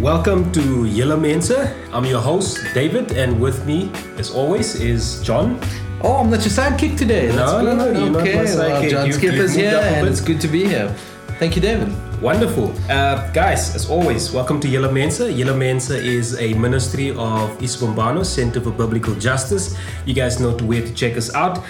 [0.00, 1.74] Welcome to Yellow Mensa.
[1.92, 5.60] I'm your host, David, and with me, as always, is John.
[6.02, 7.26] Oh, I'm not your sidekick today.
[7.26, 8.90] That's No, no, no, you're not okay, my well, sidekick.
[8.90, 10.88] John You've- Skipper's here, and it's good to be here.
[11.38, 11.88] Thank you, David.
[12.22, 12.72] Wonderful.
[12.88, 15.30] Uh, guys, as always, welcome to Yellow Mensa.
[15.30, 19.76] Yellow Mensa is a ministry of Isbombano Center for Biblical Justice.
[20.06, 21.62] You guys know to where to check us out.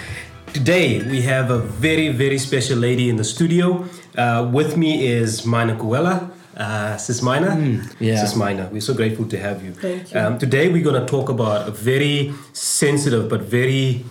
[0.53, 3.85] Today, we have a very, very special lady in the studio.
[4.17, 6.29] Uh, with me is Mina Kuela.
[6.61, 7.81] Uh, Sis Mina.
[7.99, 8.23] yeah.
[8.23, 9.73] Sis Mina, we're so grateful to have you.
[9.73, 10.19] Thank you.
[10.19, 14.05] Um, today, we're going to talk about a very sensitive but very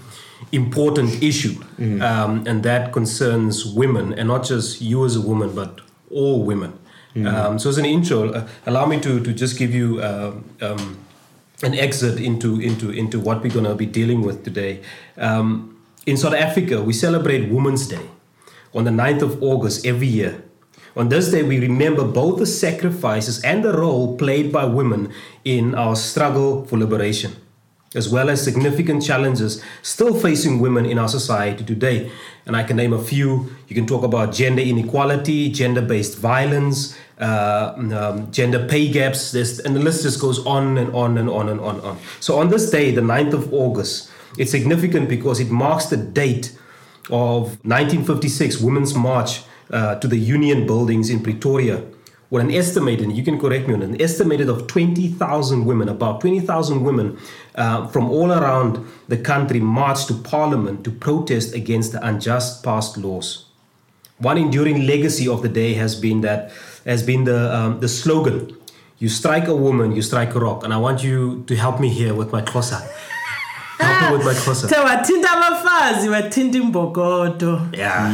[0.51, 1.55] important issue,
[2.03, 6.73] um, and that concerns women, and not just you as a woman, but all women.
[7.15, 10.99] Um, so, as an intro, uh, allow me to, to just give you um, um,
[11.63, 14.81] an exit into, into, into what we're going to be dealing with today.
[15.17, 18.07] Um, in South Africa, we celebrate Women's Day
[18.75, 20.43] on the 9th of August every year.
[20.97, 25.13] On this day, we remember both the sacrifices and the role played by women
[25.45, 27.37] in our struggle for liberation,
[27.95, 32.11] as well as significant challenges still facing women in our society today.
[32.45, 33.55] And I can name a few.
[33.69, 39.61] You can talk about gender inequality, gender based violence, uh, um, gender pay gaps, There's,
[39.61, 41.99] and the list just goes on and on and on and on and on.
[42.19, 46.57] So, on this day, the 9th of August, it's significant because it marks the date
[47.11, 51.85] of 1956 Women's March uh, to the Union buildings in Pretoria,
[52.29, 56.21] where an estimated, and you can correct me on an estimated of 20,000 women, about
[56.21, 57.19] 20,000 women
[57.57, 62.97] uh, from all around the country marched to Parliament to protest against the unjust pass
[62.97, 63.47] laws.
[64.19, 66.53] One enduring legacy of the day has been that
[66.85, 68.55] has been the um, the slogan,
[68.99, 71.89] "You strike a woman, you strike a rock." And I want you to help me
[71.89, 72.87] here with my Xhosa.
[73.81, 74.69] Help me with my Xhosa.
[74.69, 78.13] the wathinta abafazi wathinta imbokodo Yeah,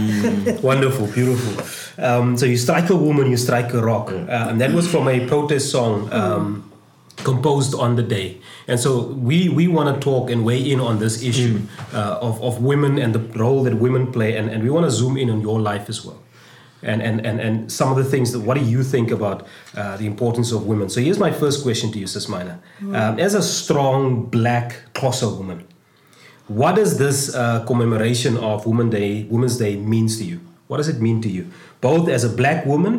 [0.62, 1.64] wonderful, beautiful.
[2.04, 5.08] Um, so you strike a woman, you strike a rock, uh, and that was from
[5.08, 6.62] a protest song um,
[7.24, 8.36] composed on the day.
[8.68, 8.90] And so
[9.28, 11.60] we we want to talk and weigh in on this issue
[11.94, 14.90] uh, of of women and the role that women play, and, and we want to
[14.90, 16.18] zoom in on your life as well.
[16.90, 19.38] And, and, and, and some of the things that what do you think about
[19.76, 20.88] uh, the importance of women?
[20.88, 22.60] So here's my first question to you, Sis Mina.
[22.96, 25.66] Um, as a strong black Xhosa woman,
[26.46, 30.38] what does this uh, commemoration of Women Day, Women's Day means to you?
[30.68, 31.50] What does it mean to you?
[31.80, 32.94] Both as a black woman,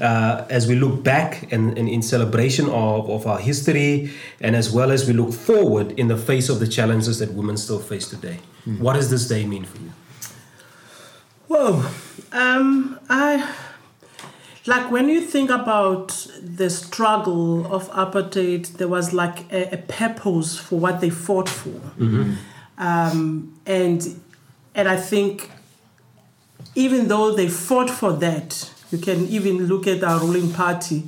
[0.00, 4.70] uh, as we look back and, and in celebration of, of our history, and as
[4.70, 8.06] well as we look forward in the face of the challenges that women still face
[8.08, 8.38] today.
[8.82, 9.92] What does this day mean for you?
[11.48, 11.84] Whoa.
[12.32, 13.48] Um i
[14.66, 16.08] like when you think about
[16.42, 21.80] the struggle of apartheid there was like a, a purpose for what they fought for.
[22.78, 24.20] Um and
[24.74, 25.50] and i think
[26.74, 31.04] even though they fought for that you can even look at our ruling party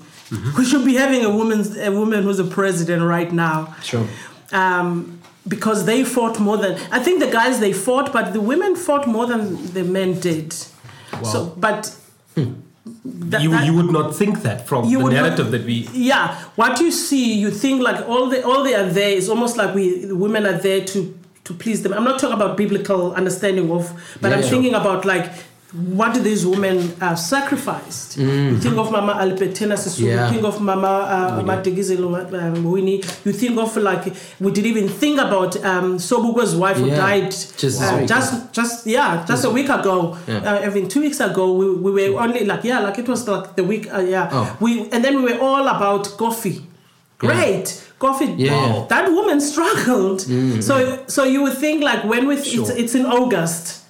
[0.58, 3.74] we should be having a woman a woman who's a president right now.
[3.82, 4.06] Sure.
[4.52, 5.15] um,
[5.48, 9.06] because they fought more than I think the guys they fought, but the women fought
[9.06, 10.54] more than the men did.
[11.12, 11.22] Wow.
[11.22, 11.96] So, but
[12.34, 12.54] hmm.
[13.04, 15.88] that- you, that- you would not think that from the would not- narrative that we.
[15.92, 19.56] yeah, what you see, you think like all the all they are there is almost
[19.56, 21.92] like we the women are there to to please them.
[21.94, 24.50] I'm not talking about biblical understanding of, but Yeah, I'm sure.
[24.50, 25.30] thinking about like
[25.98, 28.16] what do these women uh, sacrificed?
[28.16, 30.08] You think of Mama Albertina Sisulu, Mm.
[30.08, 30.26] Yeah.
[30.26, 31.40] you think of Mama uh,
[32.38, 34.04] um, Winnie, you think of like
[34.40, 36.96] we didn't even think about um, Sobukwe's wife who Yeah.
[36.96, 40.16] died Just uh, just just yeah just a week ago.
[40.26, 40.38] Yeah.
[40.38, 43.26] Uh, I mean two weeks ago we, we were only like yeah like it was
[43.28, 44.56] like the week uh, yeah Oh.
[44.60, 46.58] we and then we were all about coffee.
[47.18, 47.82] Great.
[47.98, 48.34] Coffee.
[48.36, 48.86] Yeah, Wow.
[48.88, 50.20] That woman struggled.
[50.62, 52.60] So so you would think like when we Sure.
[52.62, 53.82] it's, it's in August.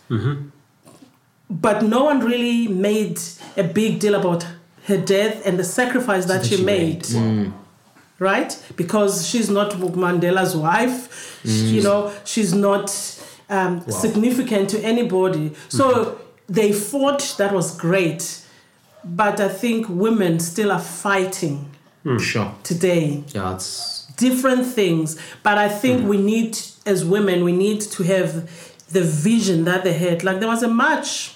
[1.49, 3.21] But no one really made
[3.57, 4.47] a big deal about
[4.87, 6.87] her death and the sacrifice that, she, she made.
[6.89, 7.03] made.
[7.03, 7.53] Mm.
[8.19, 8.73] Right?
[8.77, 11.41] Because she's not Mandela's wife.
[11.45, 11.73] Mm.
[11.73, 12.91] You know, she's not
[13.49, 15.55] um, significant to anybody.
[15.69, 16.23] So mm-hmm.
[16.53, 18.43] they fought, that was great.
[19.05, 21.71] But I think women still are fighting
[22.07, 22.21] mm.
[22.21, 22.55] Sure.
[22.63, 28.03] today Yeah, it's different things but i think we need as women we need to
[28.03, 28.51] have
[28.89, 31.36] the vision that they had like there was a march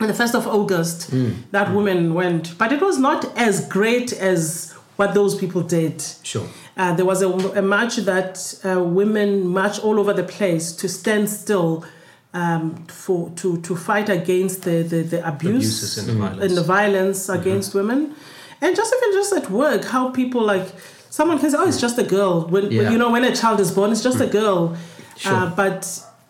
[0.00, 1.10] on the 1st of august
[1.52, 5.96] that women went but it was not as great as what those people did.
[6.22, 6.46] Sure.
[6.76, 10.86] uh, there was a, a march that uh, women marched all over the place to
[10.90, 11.86] stand still
[12.34, 16.42] um, for to, to fight against the, the, the abuse and the violence.
[16.44, 18.14] and the violence against women.
[18.60, 20.68] And just even just at work how people like
[21.08, 22.46] someone can say oh it's just a girl.
[22.52, 22.90] When, when Yeah.
[22.90, 24.76] you know when a child is born it's just a girl.
[25.16, 25.32] Sure.
[25.34, 25.80] uh, but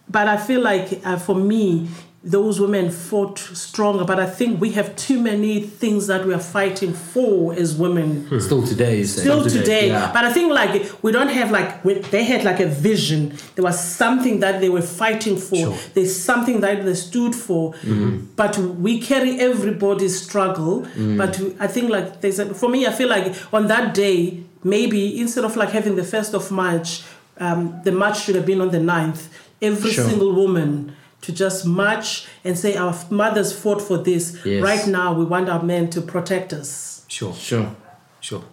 [0.08, 1.88] but i feel like uh, for me
[2.22, 4.04] those women fought stronger.
[4.04, 8.26] But I think we have too many things that we are fighting for as women.
[8.26, 8.38] Hmm.
[8.40, 9.04] Still today.
[9.04, 10.12] Still today, yeah.
[10.12, 13.34] but I think like we don't have like we, they had like a vision.
[13.54, 15.56] There was something that they were fighting for.
[15.56, 15.76] Sure.
[15.94, 17.72] There's something that they stood for.
[17.74, 18.26] Mm-hmm.
[18.36, 20.82] But we carry everybody's struggle.
[20.94, 21.16] Mm.
[21.16, 25.18] But I think like there's a, for me, I feel like on that day maybe
[25.20, 27.02] instead of like having the first of March,
[27.38, 29.28] um, the march should have been on the 9th.
[29.62, 30.04] Every Sure.
[30.04, 34.38] single woman to just march and say our mothers fought for this.
[34.44, 34.62] Yes.
[34.62, 37.04] Right now, we want our men to protect us.
[37.08, 37.34] Sure.
[37.34, 37.74] Sure.
[38.20, 38.44] Sure,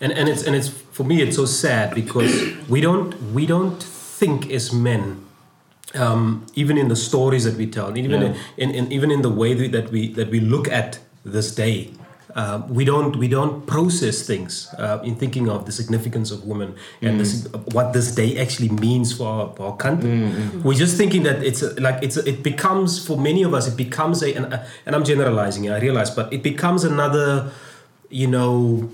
[0.00, 2.32] and and it's and it's for me it's so sad because
[2.70, 3.82] we don't we don't
[4.18, 5.26] think as men,
[5.94, 8.34] um, even in the stories that we tell, even Yeah.
[8.56, 11.90] in, in even in the way that that we that we look at this day.
[12.34, 16.74] Uh, we don't we don't process things uh, in thinking of the significance of women
[17.02, 20.30] and the, sig- what this day actually means for our, for our country.
[20.62, 23.66] We're just thinking that it's a, like it's a, it becomes for many of us
[23.66, 24.46] it becomes a and,
[24.86, 27.50] and I'm generalizing I realize but it becomes another
[28.10, 28.88] you know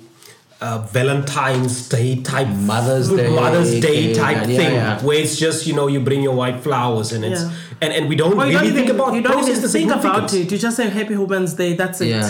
[0.63, 5.03] uh, Valentine's Day type Mother's Day, Mother's Day okay, type yeah, thing yeah.
[5.05, 7.53] where it's just you know you bring your white flowers and it's Yeah.
[7.83, 10.33] and, and we don't Well, really don't think even, about you don't even think about
[10.33, 10.51] it.
[10.51, 11.75] You just say Happy Women's Day.
[11.75, 12.25] That's it.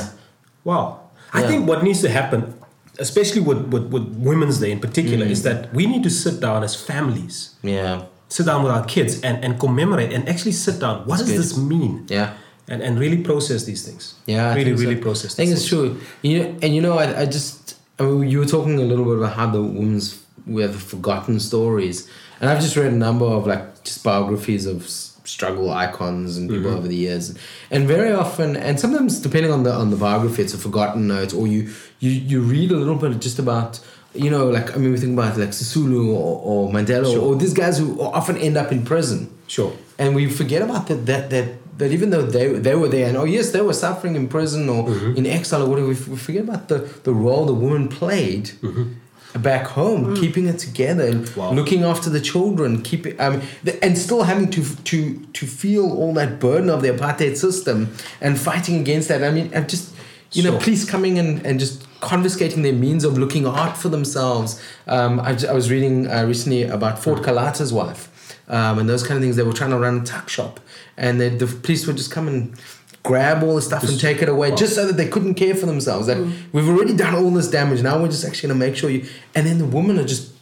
[0.66, 0.72] Yeah.
[0.74, 1.00] Wow.
[1.32, 2.54] I think what needs to happen,
[2.98, 5.30] especially with, with, with Women's Day in particular, Mm.
[5.30, 8.02] is that we need to sit down as families, Yeah.
[8.28, 11.06] sit down with our kids and, and commemorate and actually sit down.
[11.06, 11.38] What does good.
[11.38, 12.06] this mean?
[12.08, 12.30] Yeah.
[12.68, 14.14] And, and really process these things.
[14.26, 14.84] Yeah, Really, think so.
[14.84, 15.70] really process I think it's things.
[15.70, 16.00] true.
[16.22, 19.04] You know, and you know, I, I just I mean, you were talking a little
[19.04, 20.06] bit about how the women's
[20.46, 22.08] we have forgotten stories,
[22.40, 24.78] and I've just read a number of like just biographies of
[25.26, 27.34] struggle icons and people over the years,
[27.70, 31.32] and very often, and sometimes depending on the on the biography, it's a forgotten note,
[31.34, 31.70] or you
[32.00, 33.80] you you read a little bit just about.
[34.14, 37.20] You know, like I mean, we think about like Sisulu or, or Mandela Sure.
[37.20, 39.72] or these guys who often end up in prison Sure.
[39.98, 41.46] and we forget about that that that
[41.78, 44.70] that even though they they were there and oh yes they were suffering in prison
[44.70, 45.18] or Mm-hmm.
[45.18, 46.78] in exile or whatever we, we forget about the
[47.08, 48.44] the role the woman played
[49.34, 51.28] back home keeping it together and.
[51.36, 51.52] Wow.
[51.52, 56.14] looking after the children keeping um the, and still having to to to feel all
[56.14, 59.94] that burden of the apartheid system and fighting against that i mean and just
[60.32, 64.62] you know police coming in and just confiscating their means of looking out for themselves
[64.86, 68.10] um i, I was reading uh, recently about Fort Calata's wife
[68.48, 69.36] um, and those kind of things.
[69.36, 70.60] They were trying to run a tuck shop,
[70.96, 72.58] and the, the police would just come and
[73.06, 75.66] grab all the stuff and take it away, just so that they couldn't care for
[75.66, 76.08] themselves.
[76.08, 76.18] That
[76.52, 77.82] we've already done all this damage.
[77.82, 79.06] Now we're just actually going to make sure you.
[79.34, 80.32] And then the women are just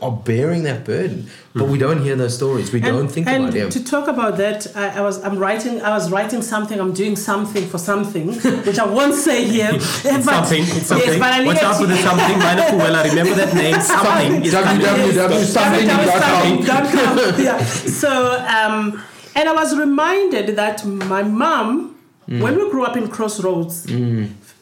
[0.00, 2.72] are bearing that burden, but we don't hear those stories.
[2.72, 3.70] We don't think and about them.
[3.70, 6.78] to talk about that, I, I was I'm writing I was writing something.
[6.78, 8.34] I'm doing something for something,
[8.66, 9.72] which I won't say here.
[9.72, 10.62] but, something.
[10.62, 11.08] It's something.
[11.08, 12.38] Yes, but I Watch needed out the something.
[12.38, 13.04] Mina Fuwela.
[13.08, 13.80] Remember that name.
[13.80, 14.44] Something.
[14.44, 15.44] is www.
[15.44, 16.22] something dot com.
[16.22, 17.42] something dot com.
[17.42, 17.64] yeah.
[17.64, 18.10] So
[18.46, 19.02] um,
[19.34, 21.91] and I was reminded that my mom,
[22.28, 22.40] Mm.
[22.40, 23.86] when we grew up in Crossroads.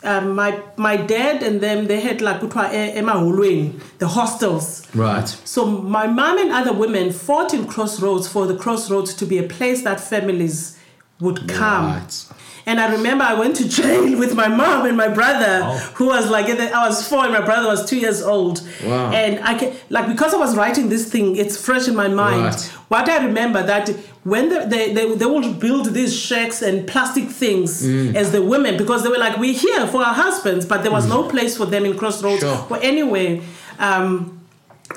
[0.02, 5.28] Um, my my dad and them they had like kuthiwa e- emaholweni, the hostels Right.
[5.44, 9.42] so my mom and other women fought in Crossroads for the Crossroads to be a
[9.42, 10.78] place that families
[11.20, 11.84] would come.
[11.96, 12.24] Right.
[12.66, 15.76] And I remember I went to jail with my mom and my brother, Wow.
[15.94, 18.60] who was like I was four and my brother was two years old.
[18.84, 19.10] Wow.
[19.12, 22.44] And I can like because I was writing this thing, it's fresh in my mind.
[22.44, 22.60] Right.
[22.88, 23.88] What I remember that
[24.24, 28.14] when the, they, they they would build these shacks and plastic things Mm.
[28.14, 31.06] as the women because they were like we're here for our husbands, but there was
[31.08, 32.68] no place for them in Crossroads Mm.
[32.68, 32.76] Sure.
[32.76, 33.40] or anywhere.
[33.78, 34.39] Um,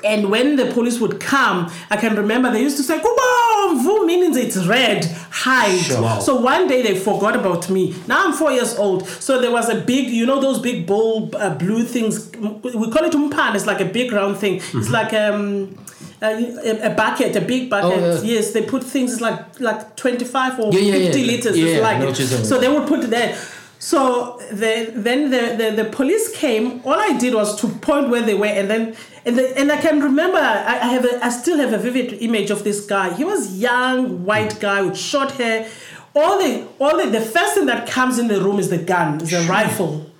[0.02, 4.36] and when the police would come, I can remember they used to say, Kubomvu means
[4.36, 5.78] it's red, hide.
[5.78, 6.02] Sure.
[6.02, 6.18] Wow.
[6.18, 7.94] So one day they forgot about me.
[8.06, 9.06] Now I'm four years old.
[9.06, 12.30] So there was a big, you know, those big bowl uh, blue things.
[12.36, 13.54] We call it umpan.
[13.54, 14.60] It's like a big round thing.
[14.74, 15.78] It's like um,
[16.22, 17.98] a, a bucket, a big bucket.
[18.02, 18.34] Oh, yeah.
[18.34, 21.26] Yes, they put things like like 25 or Yeah, yeah, 50 yeah.
[21.26, 21.58] liters.
[21.58, 22.06] Yeah, it's like it.
[22.06, 22.44] what you're saying.
[22.44, 23.38] So they would put it there.
[23.84, 26.80] So the, then the, the, the police came.
[26.86, 29.76] All I did was to point where they were, and then and the, and I
[29.76, 30.38] can remember.
[30.38, 33.12] I, I have a, I still have a vivid image of this guy.
[33.12, 35.68] He was young, white guy with short hair.
[36.16, 39.20] All the all the, the first thing that comes in the room is the gun,
[39.20, 40.10] is a rifle.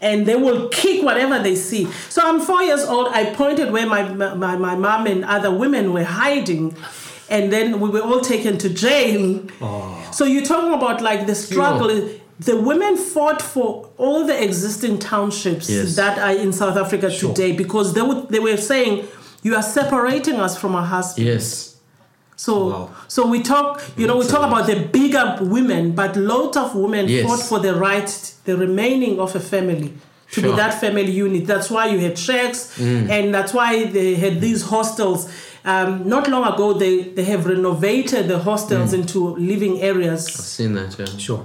[0.00, 1.92] And they will kick whatever they see.
[2.08, 3.08] So I'm four years old.
[3.08, 6.74] I pointed where my, my, my mom and other women were hiding.
[7.28, 9.44] And then we were all taken to jail.
[9.60, 10.08] Oh.
[10.10, 11.90] So you're talking about like the struggle.
[12.48, 13.68] The women fought for
[13.98, 15.96] all the existing townships Yes.
[15.96, 17.34] that are in South Africa Sure.
[17.34, 18.92] today because they would they were saying
[19.42, 21.28] you are separating us from our husbands.
[21.32, 21.46] Yes.
[22.36, 22.90] So Wow.
[23.08, 27.04] so we talk you know we talk about the bigger women, but lots of women
[27.08, 27.26] Yes.
[27.26, 28.10] fought for the right,
[28.46, 29.92] the remaining of a family.
[30.34, 31.44] To be that family unit.
[31.52, 35.20] That's why you had shacks and that's why they had these hostels.
[35.64, 38.98] Um, not long ago, they, they have renovated the hostels Mm.
[39.00, 39.18] into
[39.52, 40.20] living areas.
[40.28, 40.90] I've seen that.
[40.98, 41.06] Yeah.
[41.18, 41.44] Sure.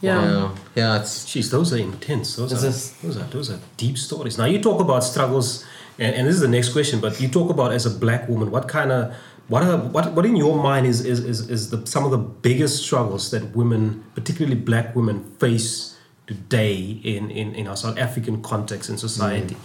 [0.00, 0.22] Yeah.
[0.24, 0.56] Yeah.
[0.74, 1.00] Yeah.
[1.00, 2.36] It's Jeez, those are intense.
[2.36, 4.38] Those Is are, this- those are those are deep stories.
[4.38, 5.64] Now you talk about struggles,
[5.98, 7.00] and, and this is the next question.
[7.00, 9.14] But you talk about as a black woman, what kind of
[9.48, 12.18] what are what what in your mind is is is, is the some of the
[12.18, 18.42] biggest struggles that women, particularly black women, face today in in, in our South African
[18.42, 19.56] context in society.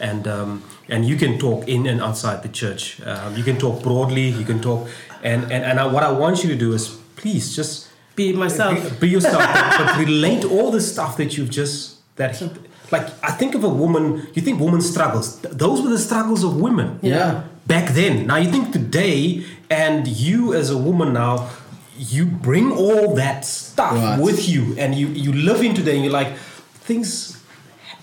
[0.00, 3.00] And um, and you can talk in and outside the church.
[3.04, 4.28] Um, you can talk broadly.
[4.30, 4.88] You can talk,
[5.22, 9.00] and and and I, what I want you to do is please just Be myself.
[9.00, 12.50] be, be yourself, but, but relate all the stuff that you've just that he,
[12.90, 13.06] like.
[13.22, 14.28] I think of a woman.
[14.34, 15.40] You think woman struggles?
[15.40, 16.98] Those were the struggles of women.
[17.02, 17.44] Yeah.
[17.66, 18.26] Back then.
[18.26, 21.48] Now you think today, and you as a woman now,
[21.96, 24.18] you bring all that stuff Right.
[24.20, 26.36] with you, and you you live in today, and you're like,
[26.84, 27.38] things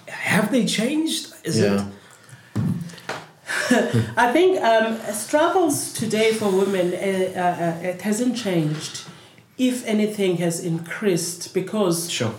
[0.08, 1.34] have they changed?
[1.44, 1.86] Is Yeah.
[2.56, 2.62] it?
[4.18, 9.04] I think um, struggles today for women, uh, uh, uh, it hasn't changed.
[9.60, 12.34] If anything, has increased because sure.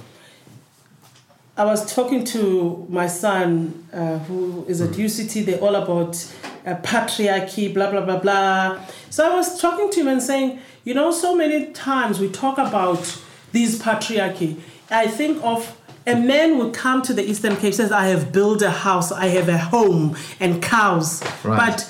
[1.55, 5.45] I was talking to my son, uh, who is at UCT.
[5.45, 6.17] They're all about
[6.65, 8.81] uh, patriarchy, blah blah blah blah.
[9.11, 12.57] So I was talking to him and saying, you know, so many times we talk
[12.57, 13.23] about
[13.53, 14.59] these patriarchy.
[14.91, 18.63] I think of a man would come to the Eastern Cape says, "I have built
[18.63, 21.59] a house, I have a home and cows," Right.
[21.59, 21.87] but.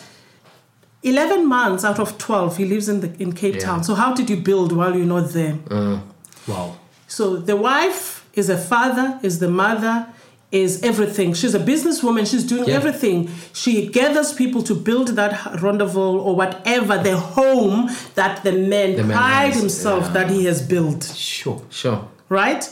[1.03, 3.61] 11 months out of 12 he lives in the in Cape Yeah.
[3.67, 3.85] Town.
[3.85, 5.57] So how did you build while you're not there?
[5.71, 5.99] Uh,
[6.47, 6.77] wow.
[7.09, 10.07] So the wife is a father, is the mother,
[10.53, 11.33] is everything.
[11.35, 12.27] She's a businesswoman.
[12.31, 12.77] She's doing Yeah.
[12.77, 13.29] everything.
[13.53, 19.05] She gathers people to build that rondavel or whatever the home that the man The
[19.05, 20.13] man pride has, himself yeah.
[20.17, 21.03] that he has built.
[21.17, 21.63] Sure.
[21.71, 22.01] Sure.
[22.29, 22.63] Right?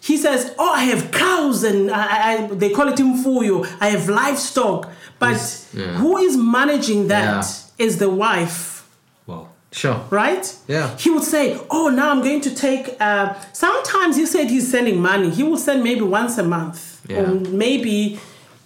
[0.00, 3.66] He says, "Oh, I have cows and I, I, they call it imfuyo.
[3.80, 5.40] I have livestock." But
[5.72, 5.96] yeah.
[6.00, 7.63] who is managing that Yeah.
[7.78, 8.86] Is the wife
[9.26, 9.48] Wow.
[9.72, 10.00] Sure.
[10.10, 10.54] right?
[10.68, 10.96] Yeah.
[10.96, 15.00] He would say, "Oh, now I'm going to take." Uh, sometimes he said he's sending
[15.00, 15.30] money.
[15.30, 17.22] He will send maybe once a month, Yeah.
[17.22, 17.26] or
[17.64, 18.20] maybe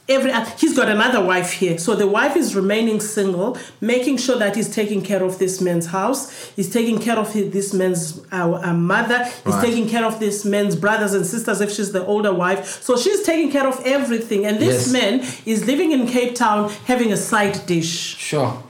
[0.09, 0.31] every.
[0.33, 4.55] Uh, he's got another wife here, so the wife is remaining single, making sure that
[4.57, 6.51] he's taking care of this man's house.
[6.57, 9.25] He's taking care of his, this man's uh, uh, mother.
[9.25, 9.65] He's Right.
[9.65, 12.83] taking care of this man's brothers and sisters if she's the older wife.
[12.83, 14.93] So she's taking care of everything, and this Yes.
[14.93, 15.13] man
[15.47, 18.17] is living in Cape Town having a side dish.
[18.19, 18.63] Sure.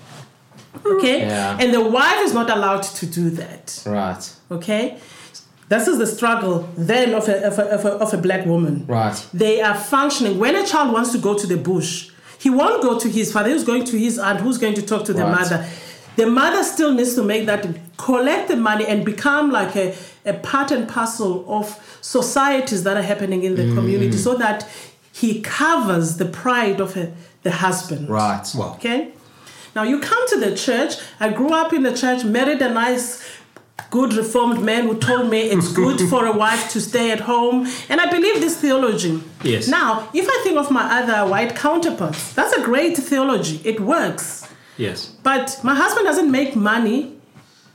[0.87, 1.57] Okay, Yeah.
[1.61, 3.83] and the wife is not allowed to do that.
[3.87, 4.23] Right.
[4.51, 4.99] Okay?
[5.69, 8.85] This is the struggle then of a, of a, of a, of a black woman.
[8.87, 9.17] Right.
[9.35, 10.39] They are functioning.
[10.39, 13.51] When a child wants to go to the bush, he won't go to his father,
[13.51, 15.39] he's going to his aunt, who's going to talk to the Right.
[15.41, 15.67] mother.
[16.17, 19.95] The mother still needs to make that, collect the money and become like a,
[20.25, 23.75] a part and parcel of societies that are happening in the Mm.
[23.75, 24.67] community so that
[25.13, 28.09] he covers the pride of a, the husband.
[28.09, 28.47] Right.
[28.55, 28.75] Wow.
[28.77, 29.13] Okay?
[29.79, 30.97] Now you come to the church.
[31.21, 33.23] I grew up in the church, married a nice,
[33.91, 37.69] good reformed man who told me it's good for a wife to stay at home.
[37.89, 39.23] And I believe this theology.
[39.45, 39.69] Yes.
[39.69, 43.61] Now, if I think of my other white counterparts, that's a great theology.
[43.65, 44.49] It works.
[44.79, 45.13] Yes.
[45.23, 47.17] But my husband doesn't make money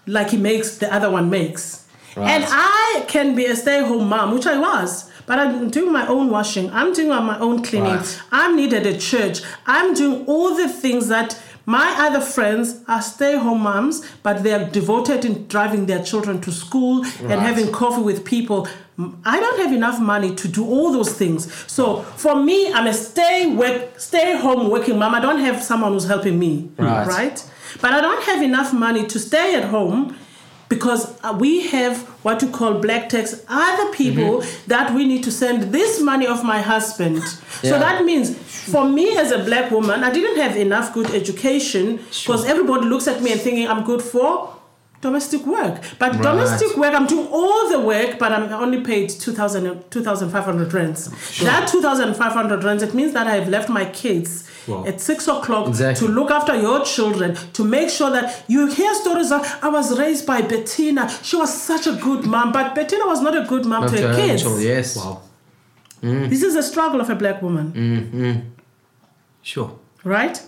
[0.06, 1.88] like he makes the other one makes.
[2.18, 2.32] Right.
[2.32, 5.10] And I can be a stay-at-home mom, which I was.
[5.26, 6.70] But I'm doing my own washing.
[6.72, 7.96] I'm doing my own cleaning.
[7.96, 8.22] Right.
[8.30, 9.40] I'm needed at church.
[9.66, 14.70] I'm doing all the things that my other friends are stay-at-home moms, but they are
[14.70, 18.68] devoted in driving their children to school and having coffee with people.
[19.26, 21.52] I don't have enough money to do all those things.
[21.72, 25.16] So for me, I'm a stay work, stay home working mom.
[25.16, 27.08] I don't have someone who's helping me, Right.
[27.08, 27.44] right?
[27.82, 30.16] But I don't have enough money to stay at home
[30.74, 34.70] because uh, we have what you call black tax other people Mm-hmm.
[34.74, 37.18] that we need to send this money of my husband
[37.62, 37.72] Yeah.
[37.72, 38.28] so that means
[38.74, 41.86] for me as a black woman i didn't have enough good education
[42.24, 44.30] because everybody looks at me and thinking i'm good for
[45.02, 46.22] domestic work but Right.
[46.30, 51.02] domestic work i'm doing all the work but i'm only paid 2000 2500 rands
[51.50, 54.32] that 2500 rands it means that i've left my kids
[54.68, 54.86] Wow.
[54.86, 56.08] at six o'clock Exactly.
[56.08, 59.98] to look after your children to make sure that you hear stories of I was
[60.00, 61.10] raised by Bettina.
[61.22, 64.16] She was such a good mom, but Bettina was not a good mom to her
[64.16, 64.44] kids.
[64.64, 64.96] Yes.
[64.98, 65.22] Wow.
[66.02, 68.54] This is the struggle of a black woman,
[69.42, 69.72] Sure.
[70.04, 70.42] right?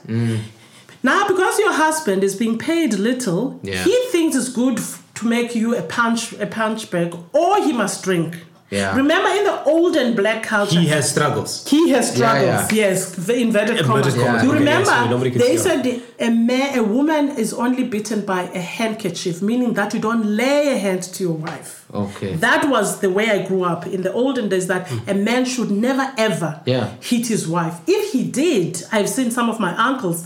[1.03, 3.83] Now, because your husband is being paid little, Yeah.
[3.83, 4.79] he thinks it's good
[5.15, 8.43] to make you a punch a punch bag, or he must drink.
[8.71, 8.95] Yeah.
[8.95, 11.67] Remember, in the olden black culture, He has struggles.
[11.69, 12.71] He has struggles.
[12.71, 12.83] yeah.
[12.89, 14.13] Yes, the inverted Inverted commas.
[14.15, 17.29] commas, You okay, remember yes, nobody can they see said the- a man, a woman
[17.37, 21.33] is only beaten by a handkerchief, meaning that you don't lay a hand to your
[21.33, 21.85] wife.
[21.93, 22.33] Okay.
[22.37, 24.65] That was the way I grew up in the olden days.
[24.67, 26.87] That a man should never ever Yeah.
[27.01, 27.75] hit his wife.
[27.85, 30.23] If he did, I've seen some of my uncles.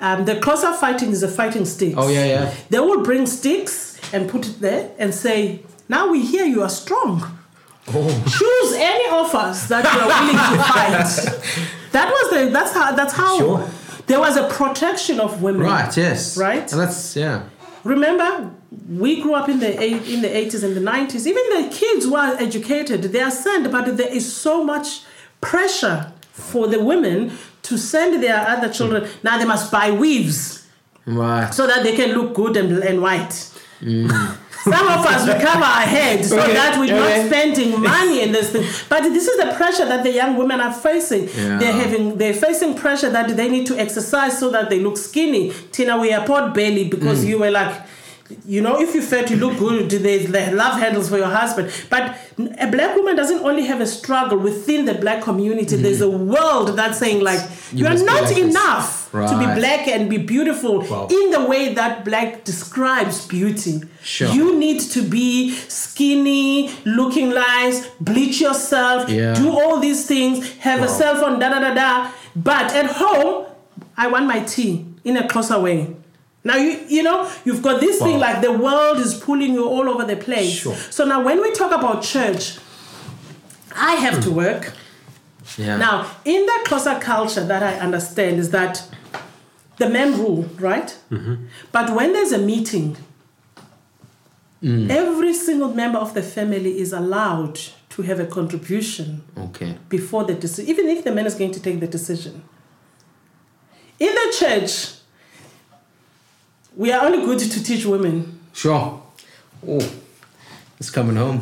[0.00, 1.94] Um, the Xhosa fighting is a fighting sticks.
[1.98, 2.50] Oh, yeah, yeah.
[2.70, 6.70] They will bring sticks and put it there and say, "Now we hear you are
[6.70, 7.38] strong.
[7.88, 8.24] Oh.
[8.38, 12.50] Choose any of us that you are willing to fight." That was the.
[12.50, 12.92] That's how.
[12.94, 13.38] That's how.
[13.38, 13.68] Sure.
[14.06, 15.62] There was a protection of women.
[15.62, 15.96] Right.
[15.96, 16.36] Yes.
[16.36, 16.70] Right?
[16.72, 17.44] And that's yeah.
[17.84, 18.50] Remember,
[18.88, 21.26] we grew up in the eight, in the eighties and the nineties.
[21.26, 25.02] Even the kids were educated, they are sent, but there is so much
[25.40, 29.04] pressure for the women to send their other children.
[29.04, 29.10] Hmm.
[29.24, 30.66] Now they must buy weaves
[31.04, 31.52] Right.
[31.52, 33.50] so that they can look good and, and white.
[33.80, 34.06] Hmm.
[34.64, 37.22] Some of us we cover our heads so Okay, that we're okay.
[37.22, 38.64] not spending money in this thing.
[38.88, 41.28] But this is the pressure that the young women are facing.
[41.28, 41.58] Yeah.
[41.58, 45.52] They're having they're facing pressure that they need to exercise so that they look skinny.
[45.72, 46.90] Tina, we are pot belly Mm.
[46.90, 47.74] because you were like
[48.46, 49.90] you know, if you fat, you look good.
[49.90, 51.70] There's the love handles for your husband.
[51.90, 52.16] But
[52.60, 55.74] a black woman doesn't only have a struggle within the black community.
[55.74, 55.82] Mm-hmm.
[55.82, 57.40] There's a world that's saying like.
[57.72, 61.06] You you, are not like this." enough to be black and be beautiful Wow.
[61.10, 63.82] in the way that black describes beauty.
[64.02, 64.28] Sure.
[64.28, 69.34] You need to be skinny, looking nice, bleach yourself, Yeah.
[69.34, 72.10] do all these things, have a cell phone, da da da da.
[72.34, 73.46] But at home,
[73.96, 75.94] I want my tea in a Xhosa way.
[76.44, 79.88] Now you you know you've got this thing like the world is pulling you all
[79.88, 80.50] over the place.
[80.50, 80.74] Sure.
[80.74, 82.58] So now when we talk about church,
[83.74, 84.72] I have to work.
[85.58, 85.76] Yeah.
[85.76, 88.82] Now, in that Xhosa culture that I understand is that
[89.76, 90.96] the men rule, right?
[91.10, 91.46] Mm-hmm.
[91.72, 92.96] But when there's a meeting,
[94.62, 97.58] every single member of the family is allowed
[97.90, 99.76] to have a contribution Okay.
[99.88, 102.42] before the decision, even if the man is going to take the decision.
[103.98, 104.94] In the church,
[106.76, 108.40] we are only good to teach women.
[108.52, 109.02] Sure.
[109.66, 109.92] Oh,
[110.78, 111.40] it's coming home.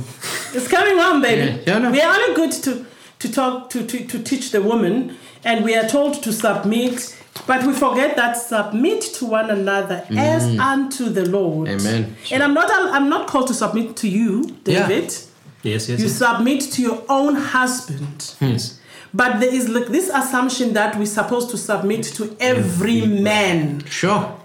[0.53, 1.63] It's coming home, baby.
[1.67, 1.91] Yeah, yeah, no.
[1.91, 2.87] We are only good to,
[3.21, 7.65] to talk to, to, to teach the woman, and we are told to submit, but
[7.65, 11.69] we forget that submit to one another as unto the Lord.
[11.69, 11.81] Mm.
[11.81, 12.17] Amen.
[12.33, 15.05] And I'm not I'm not called to submit to you, David.
[15.05, 15.19] Yeah.
[15.63, 16.17] Yes, yes, You yes.
[16.17, 18.35] submit to your own husband.
[18.41, 18.79] yes.
[19.13, 23.85] But there is like this assumption that we're supposed to submit to every man.
[23.87, 24.37] Sure.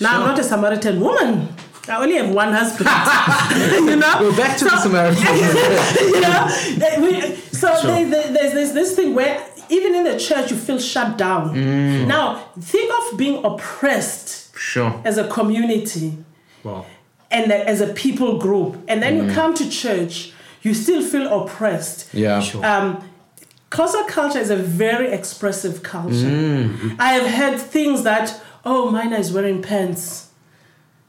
[0.00, 1.48] Now I'm not a Samaritan woman.
[1.88, 2.88] I only have one husband.
[3.90, 4.18] you know?
[4.20, 5.36] Go back to the So- Samaritan.
[6.14, 7.90] you know, we- so Sure.
[7.90, 11.54] there- there- there's, there's this thing where even in the church you feel shut down.
[11.54, 12.06] Mm.
[12.06, 15.00] Now think of being oppressed Sure.
[15.04, 16.18] as a community
[16.64, 16.84] Wow.
[17.30, 20.32] and as a people group, and then you come to church,
[20.62, 22.12] you still feel oppressed.
[22.12, 22.40] Yeah.
[22.40, 22.64] Sure.
[22.64, 23.02] Um,
[23.70, 26.14] Xhosa culture is a very expressive culture.
[26.26, 26.96] Mm.
[26.98, 28.34] I have heard things that,
[28.64, 30.26] oh, Mina is wearing pants.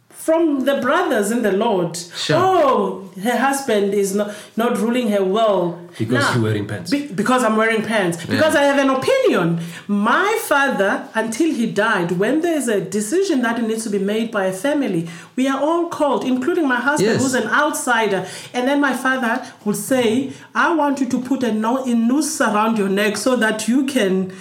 [0.09, 1.97] From the brothers in the Lord.
[1.97, 2.37] Sure.
[2.39, 5.79] Oh, her husband is not, not ruling her well.
[5.97, 6.91] Because Now, you're wearing pants.
[6.91, 8.23] be- because I'm wearing pants.
[8.27, 9.59] Because I have an opinion.
[9.87, 14.29] My father, until he died, when there is a decision that needs to be made
[14.29, 17.23] by a family, we are all called, including my husband, Yes.
[17.23, 18.27] who's an outsider.
[18.53, 22.39] And then my father would say, I want you to put a no- a noose
[22.41, 24.31] around your neck so that you can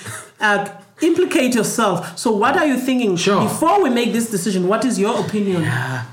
[0.42, 0.68] uh,
[1.02, 2.18] implicate yourself.
[2.18, 3.16] So, what are you thinking?
[3.16, 3.42] Sure.
[3.42, 5.62] Before we make this decision, what is your opinion?
[5.62, 6.04] Yeah.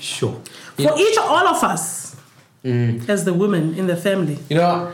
[0.00, 0.40] Sure.
[0.76, 2.16] For each, all of us,
[2.64, 3.08] Mm.
[3.08, 4.38] as the women in the family.
[4.50, 4.90] You know,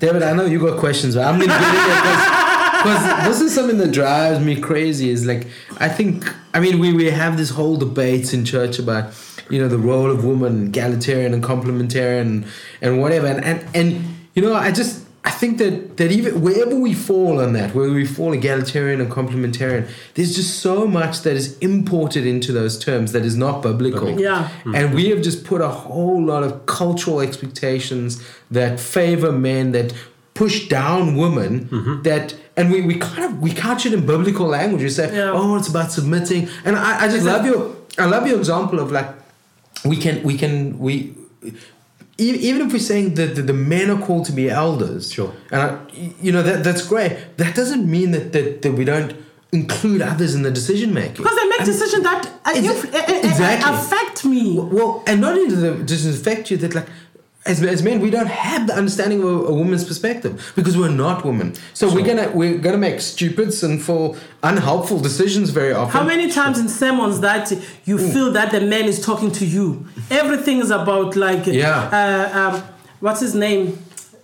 [0.00, 3.78] David, I know you got questions, but I'm gonna get in because this is something
[3.78, 5.08] that drives me crazy.
[5.10, 5.46] Is like
[5.78, 9.04] I think I mean we we have this whole debate in church about
[9.48, 12.44] you know the role of woman, egalitarian and complementarian
[12.80, 15.06] and whatever, and and, and you know I just.
[15.32, 19.10] I think that, that even wherever we fall on that, where we fall egalitarian and
[19.10, 24.20] complementarian, there's just so much that is imported into those terms that is not biblical.
[24.20, 24.50] Yeah.
[24.74, 29.94] And we have just put a whole lot of cultural expectations that favor men, that
[30.34, 31.68] push down women,
[32.02, 34.82] that and we, we kind of we couch it in biblical language.
[34.82, 35.32] We say, Yeah.
[35.32, 36.48] oh, it's about submitting.
[36.66, 39.08] And I, I just love your I love your example of like
[39.84, 41.14] we can we can we
[42.18, 45.32] even if we're saying that the, the men are called to be elders, Sure.
[45.50, 45.78] and I,
[46.20, 47.16] you know that that's great.
[47.38, 49.14] That doesn't mean that that, that we don't
[49.52, 52.94] include others in the decision making Because they make And- decisions that uh, Exa- inf-
[52.94, 53.74] uh, uh, exactly.
[53.74, 54.58] affect me.
[54.58, 56.86] well, and not only does it does it affect you that like
[57.44, 60.88] as, as men we don't have the understanding of a, a woman's perspective because we're
[61.06, 61.54] not women.
[61.74, 65.92] So we're gonna we're gonna make stupid, sinful, unhelpful decisions very often.
[66.00, 67.50] How many times in sermons that
[67.84, 68.12] you Mm.
[68.12, 69.86] feel that the man is talking to you?
[70.10, 71.88] Everything is about like Yeah.
[72.00, 72.62] Uh, um,
[73.00, 73.78] what's his name?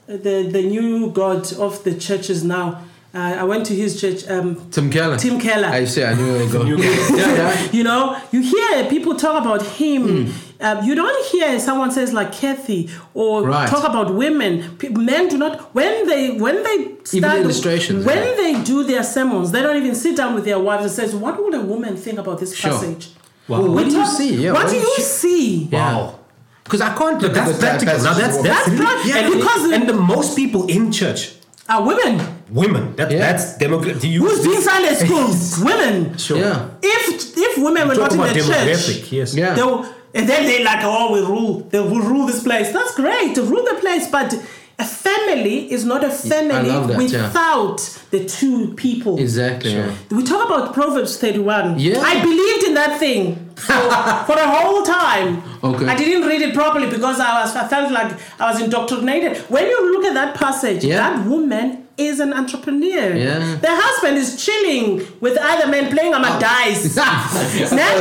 [0.06, 2.66] The the new god of the churches now.
[3.14, 4.28] Uh, I went to his church.
[4.28, 5.16] Um, Tim Keller.
[5.16, 5.68] Tim Keller.
[5.68, 6.64] I say I knew where to go.
[6.64, 7.70] Yeah, yeah.
[7.72, 10.26] you know, you hear people talk about him.
[10.26, 10.32] Hmm.
[10.60, 13.68] Um, you don't hear someone says like Kathy or Right.
[13.68, 14.76] talk about women.
[14.76, 18.34] Pe- Men do not when they when they Even the illustrations, when yeah.
[18.34, 21.42] they do their sermons, they don't even sit down with their wives and says, "What
[21.42, 22.72] would a woman think about this Sure.
[22.72, 23.10] passage?"
[23.46, 24.34] Well, what We do you see?
[24.34, 25.68] Yeah, what what do do you you- see?
[25.72, 26.18] Wow.
[26.64, 27.94] Because I can't look That's at the practical.
[28.04, 30.92] Now that's that's, That's really- prac- yeah, and and, because- and the most people in
[30.92, 31.30] church,
[31.68, 32.96] Are women women.
[32.96, 33.18] That, Yeah.
[33.18, 34.00] That's democratic.
[34.00, 35.58] Do you who's doing Sunday schools?
[35.62, 36.16] women.
[36.16, 36.38] Sure.
[36.38, 36.68] Yeah.
[36.82, 39.00] If if women were not in the demographic.
[39.02, 39.34] church, Yes.
[39.34, 39.54] Yeah.
[39.54, 41.60] they will, and then they like, oh, we rule.
[41.70, 42.72] They will rule this place.
[42.72, 44.34] That's great to rule the place, but
[44.78, 47.26] a family is not a family that, yeah.
[47.26, 47.78] without
[48.10, 49.18] the two people.
[49.18, 49.72] Exactly.
[49.74, 49.92] yeah.
[50.10, 51.80] We talk about Proverbs 31.
[51.80, 51.98] Yeah.
[51.98, 53.72] I believed in that thing for,
[54.26, 55.42] for a whole time.
[55.64, 55.86] Okay.
[55.86, 59.38] I didn't read it properly because I was I felt like I was indoctrinated.
[59.48, 60.96] When you look at that passage, Yeah.
[60.96, 63.14] that woman is an entrepreneur.
[63.14, 63.56] Yeah.
[63.56, 66.28] The husband is chilling with other men playing on oh.
[66.36, 66.94] a dice.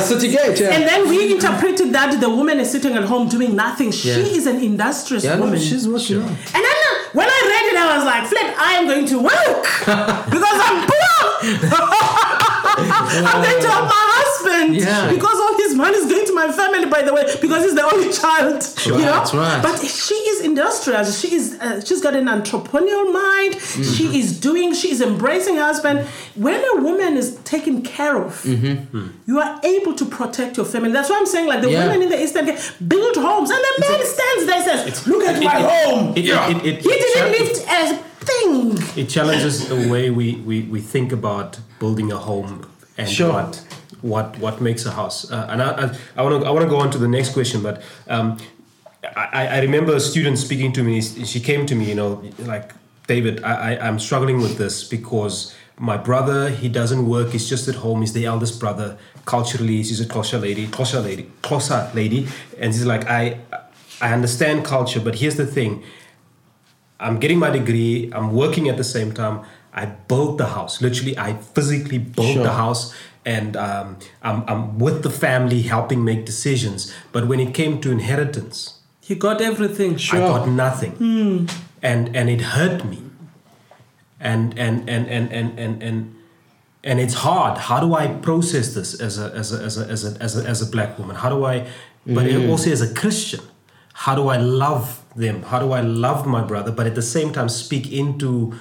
[0.07, 0.69] City Gate, yeah.
[0.69, 3.91] And then we interpreted that the woman is sitting at home doing nothing.
[3.91, 4.37] She Yeah.
[4.37, 5.59] is an industrious yeah, no, woman.
[5.59, 6.23] she's what she And
[6.67, 6.77] then
[7.13, 9.63] when I read it, I was like, Flip, I am going to work
[10.29, 10.97] because I'm poor.
[12.77, 14.06] I'm going to my
[14.57, 15.09] husband Yeah.
[15.13, 17.83] because all his money is going to my family, by the way, because he's the
[17.93, 18.63] only child.
[18.85, 19.11] you know?
[19.11, 19.61] Right, right.
[19.63, 21.19] But she is industrious.
[21.19, 21.57] She is.
[21.59, 23.53] Uh, she's got an entrepreneurial mind.
[23.55, 23.83] Mm-hmm.
[23.95, 24.73] She is doing.
[24.73, 26.07] She is embracing her husband.
[26.35, 30.91] When a woman is taken care of, you are able to protect your family.
[30.91, 31.73] That's why I'm saying, like the Mm-hmm.
[31.77, 31.87] Yeah.
[31.87, 35.23] women in the Eastern Cape build homes, and the man stands there and says, "Look
[35.23, 37.97] at my home." It, it, it, He didn't lift a
[38.29, 38.77] thing.
[39.01, 43.31] it challenges the way we, we, we think about building a home and Sure.
[43.33, 43.63] what
[44.01, 45.29] what what makes a house.
[45.31, 47.61] Uh, and I I want to I want to go on to the next question,
[47.61, 48.37] but um,
[49.15, 51.01] I, I remember a student speaking to me.
[51.01, 52.71] She came to me, you know, like
[53.07, 57.29] David, I, I I'm struggling with this because my brother he doesn't work.
[57.31, 58.01] He's just at home.
[58.01, 58.97] He's the eldest brother.
[59.25, 62.27] Culturally, she's a Xhosa lady, Xhosa lady, Xhosa lady,
[62.59, 63.39] and she's like I
[64.01, 65.83] I understand culture, but here's the thing.
[66.99, 68.11] I'm getting my degree.
[68.13, 69.41] I'm working at the same time.
[69.73, 70.81] I built the house.
[70.81, 72.43] Literally, I physically built Sure.
[72.43, 72.93] the house,
[73.27, 76.95] and um, I'm, I'm with the family, helping make decisions.
[77.11, 79.93] But when it came to inheritance, He got everything.
[80.13, 80.93] I got nothing,
[81.89, 82.99] and and it hurt me.
[84.19, 86.15] And and and and and and and
[86.83, 87.57] and it's hard.
[87.57, 90.41] How do I process this as a as a as a as a as a,
[90.47, 91.15] as a black woman?
[91.15, 91.67] How do I?
[92.05, 93.41] But also as a Christian,
[93.93, 95.43] how do I love them?
[95.43, 96.71] How do I love my brother?
[96.71, 98.53] But at the same time, speak into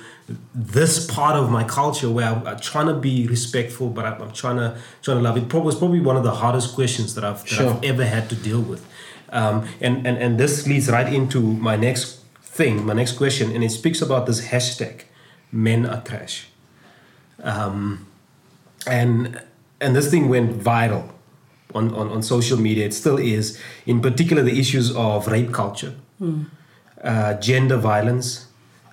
[0.54, 4.32] this part of my culture where I'm, I'm trying to be respectful, but I'm, I'm
[4.32, 5.36] trying to trying to love.
[5.36, 7.74] It probably was probably one of the hardest questions that I've that Sure.
[7.74, 8.84] I've ever had to deal with.
[9.30, 13.62] Um, and, and and this leads right into my next thing, my next question, and
[13.62, 15.02] it speaks about this hashtag,
[15.52, 16.48] men are trash.
[17.42, 18.06] Um,
[18.86, 19.42] and
[19.80, 21.10] and this thing went viral
[21.74, 22.86] on, on, on social media.
[22.86, 23.60] It still is.
[23.84, 25.94] In particular, the issues of rape culture,
[27.02, 28.45] uh, gender violence,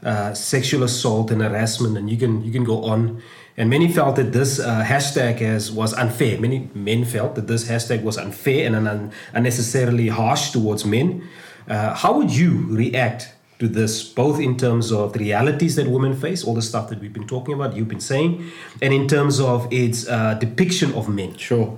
[0.04, 3.22] uh, sexual assault and harassment, and you can you can go on.
[3.56, 6.40] And many felt that this uh, hashtag has, was unfair.
[6.40, 11.28] Many men felt that this hashtag was unfair and un- unnecessarily harsh towards men.
[11.68, 16.16] Uh, how would you react to this, both in terms of the realities that women
[16.16, 19.40] face, all the stuff that we've been talking about, you've been saying, and in terms
[19.40, 21.38] of its uh, depiction of men?
[21.38, 21.78] Sure.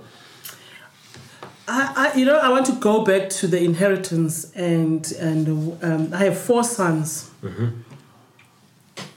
[1.68, 5.48] I, I, you know, I want to go back to the inheritance, and and
[5.84, 7.32] um, I have four sons,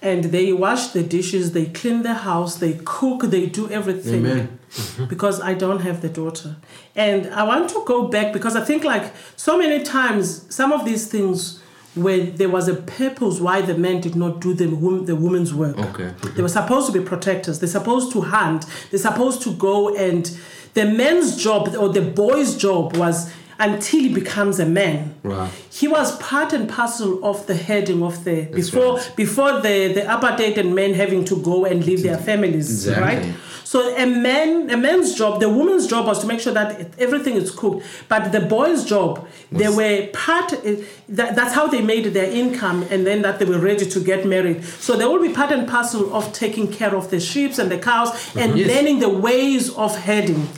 [0.00, 4.26] and they wash the dishes, they clean the house, they cook, they do everything.
[4.26, 4.58] Amen.
[4.70, 5.06] Mm-hmm.
[5.06, 6.56] Because I don't have the daughter,
[6.94, 10.84] and I want to go back because I think like so many times some of
[10.84, 11.62] these things
[11.94, 15.54] where there was a purpose why the men did not do the wom- the woman's
[15.54, 15.78] work.
[15.78, 16.12] Okay.
[16.34, 17.60] They were supposed to be protectors.
[17.60, 18.66] They're supposed to hunt.
[18.90, 20.38] They're supposed to go and
[20.74, 25.14] the men's job or the boy's job was until he becomes a man.
[25.22, 25.50] Right.
[25.70, 29.12] He was part and parcel of the heading of the before right.
[29.16, 32.68] before the the apartheid and men having to go and leave their families.
[32.86, 33.02] Exactly.
[33.30, 33.34] Right.
[33.64, 37.34] So a man, a man's job, the woman's job was to make sure that everything
[37.36, 37.84] is cooked.
[38.08, 40.52] But the boy's job, they were part.
[40.54, 40.76] uh,
[41.10, 44.24] That, that's how they made their income, and then that they were ready to get
[44.24, 44.64] married.
[44.64, 47.78] So they will be part and parcel of taking care of the sheep and the
[47.78, 48.68] cows and Yes.
[48.72, 50.48] learning the ways of herding.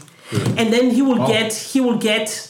[0.57, 2.50] And then he will get he will get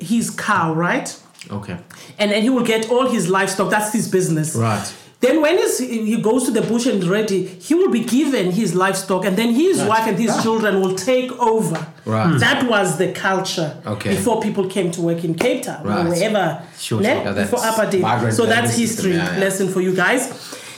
[0.00, 1.16] his cow right,
[1.50, 1.76] Okay.
[2.18, 3.70] and then he will get all his livestock.
[3.70, 4.54] That's his business.
[4.54, 4.94] Right.
[5.20, 8.74] Then when he's, he goes to the bush and ready, he will be given his
[8.74, 10.42] livestock, and then his wife and his ah.
[10.42, 11.86] children will take over.
[12.04, 12.32] Right.
[12.32, 12.38] Hmm.
[12.38, 14.10] That was the culture Okay.
[14.16, 16.04] before people came to work in Cape Town Right.
[16.04, 16.62] or wherever.
[16.78, 17.14] Sure, ne?
[17.14, 17.24] sure.
[17.24, 18.00] Yeah, before that's apartheid.
[18.02, 19.40] migrant So that's history yeah, yeah.
[19.40, 20.22] lesson for you guys.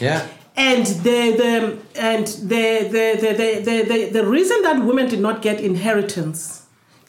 [0.01, 0.25] Yeah.
[0.55, 2.65] And the the and the
[2.95, 6.56] the the, the, the, the, the reason that women did not get inheritance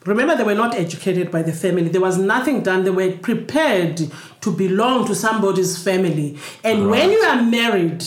[0.08, 1.90] remember they were not educated by the family.
[1.90, 2.84] There was nothing done.
[2.84, 3.98] They were prepared
[4.42, 6.38] to belong to somebody's family.
[6.64, 8.04] And when you are married,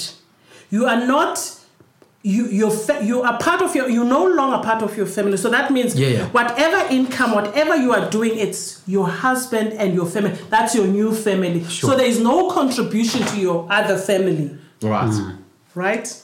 [0.70, 1.56] you are not
[2.22, 5.48] you you're you are part of your you're no longer part of your family so
[5.48, 6.26] that means Yeah, yeah.
[6.28, 11.14] whatever income whatever you are doing it's your husband and your family that's your new
[11.14, 11.90] family sure.
[11.92, 15.14] so there is no contribution to your other family Right.
[15.74, 16.22] right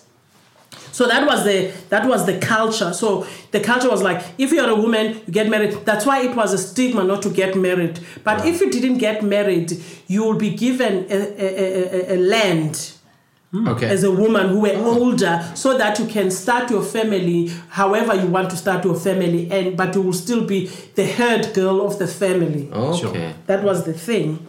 [0.92, 4.68] so that was the that was the culture so the culture was like if you're
[4.70, 7.98] a woman you get married that's why it was a stigma not to get married
[8.24, 9.72] but if you didn't get married
[10.06, 12.92] you will be given a, a, a, a, a land
[13.50, 13.88] hmm, Okay.
[13.88, 18.26] as a woman who were older so that you can start your family however you
[18.26, 21.98] want to start your family and but you will still be the head girl of
[21.98, 23.34] the family okay.
[23.46, 24.46] that was the thing.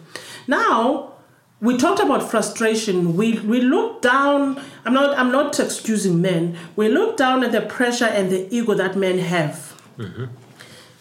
[0.47, 1.13] Now,
[1.59, 3.15] we talked about frustration.
[3.15, 4.61] We we look down.
[4.85, 6.57] I'm not I'm not excusing men.
[6.75, 9.73] We look down at the pressure and the ego that men have.
[9.97, 10.25] Mm-hmm.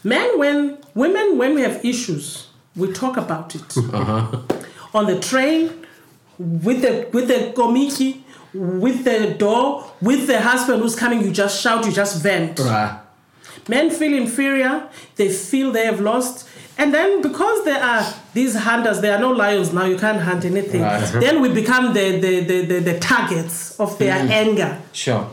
[0.05, 3.77] Men, when women, when we have issues, we talk about it.
[3.77, 4.41] Uh-huh.
[4.95, 5.85] On the train,
[6.39, 8.23] with the with the komiki,
[8.55, 12.61] with the door, with the husband who's coming, you just shout, you just vent.
[12.61, 13.01] Right.
[13.69, 16.46] Men feel inferior, they feel they have lost.
[16.79, 20.45] And then because there are these hunters, there are no lions now, you can't hunt
[20.45, 20.83] anything.
[20.83, 21.11] Right.
[21.21, 24.31] Then we become the, the, the, the, the targets of their mm.
[24.31, 24.79] anger.
[24.93, 25.31] Sure.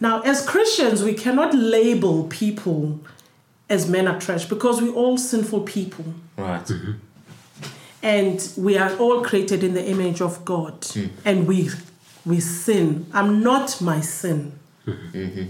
[0.00, 3.00] Now, as Christians, we cannot label people
[3.68, 6.04] as men are trash because we're all sinful people.
[6.36, 6.64] Right.
[6.64, 6.92] Mm-hmm.
[8.02, 10.82] And we are all created in the image of God.
[10.82, 11.10] Mm.
[11.24, 11.70] And we
[12.26, 13.06] we sin.
[13.12, 14.58] I'm not my sin.
[14.86, 15.44] Mm-hmm.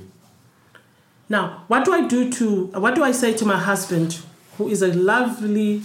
[1.29, 4.21] Now, what do I do to what do I say to my husband,
[4.59, 5.83] who is a lovely,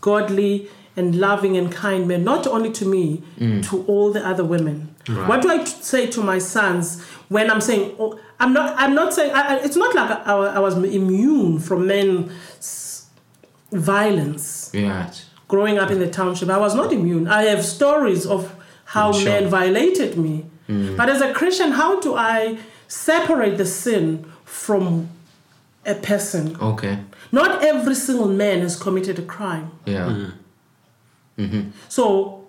[0.00, 3.68] godly, and loving and kind man, not only to me, mm.
[3.68, 4.94] to all the other women?
[5.26, 9.12] What do I say to my sons when I'm saying, oh, I'm not, I'm not
[9.12, 13.06] saying, I, I- it's not like I, I was immune from men's
[13.72, 15.10] violence Yeah.
[15.48, 17.28] growing up in the township, I was not immune.
[17.28, 19.24] I have stories of how Sure.
[19.32, 20.46] men violated me.
[20.68, 20.96] Mm.
[20.96, 25.08] But as a Christian, how do I separate the sin from
[25.86, 26.56] a person?
[26.60, 26.98] Okay.
[27.32, 29.70] Not every single man has committed a crime.
[29.86, 30.30] Yeah.
[31.38, 31.72] Mhm.
[31.88, 32.44] So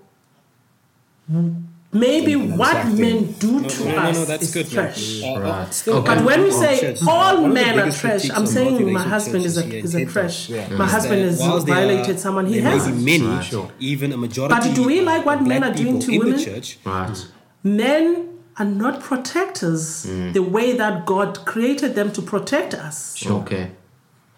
[1.92, 3.02] maybe what Exactly.
[3.02, 4.66] men do to No, no, us no, that's is good.
[4.66, 4.74] man.
[4.74, 5.24] trash.
[5.24, 5.84] Uh, Right.
[5.88, 6.06] Okay.
[6.16, 8.92] But when we say church, all one of the men are biggest trash, I'm saying
[8.94, 10.48] my husband is a is a in trash.
[10.48, 12.46] Cape Town, My husband has violated are- someone.
[12.48, 13.02] He hasn't.
[13.04, 13.44] many, Right.
[13.44, 13.72] Sure.
[13.80, 14.54] even a majority.
[14.56, 16.34] But do we like what men are doing to women?
[16.38, 16.78] the church?
[16.86, 17.26] Right.
[17.64, 20.34] Men are not protectors mm.
[20.34, 23.26] the way that God created them to protect us.
[23.26, 23.72] Okay.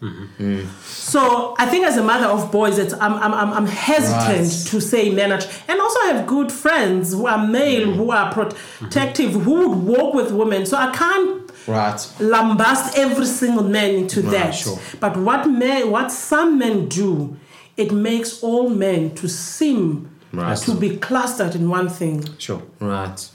[0.02, 0.44] Mm-hmm.
[0.60, 0.68] Mm.
[0.86, 4.68] So I think as a mother of boys, it's, I'm, I'm, I'm, I'm hesitant Right.
[4.72, 5.42] to say men are.
[5.68, 7.96] And also I have good friends who are male, mm.
[7.96, 10.66] who are protective, who would walk with women.
[10.66, 11.98] So I can't Right.
[12.20, 14.52] lambast every single man into Right, that.
[14.52, 14.80] sure.
[15.00, 17.36] But what men, what some men do,
[17.76, 20.58] it makes all men to seem Right.
[20.58, 22.24] to be clustered in one thing.
[22.38, 22.62] Sure.
[22.80, 23.30] Right.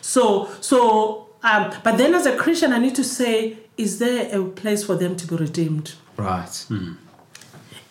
[0.00, 4.44] So, so, um, but then as a Christian, I need to say, is there a
[4.44, 5.94] place for them to be redeemed?
[6.16, 6.66] Right.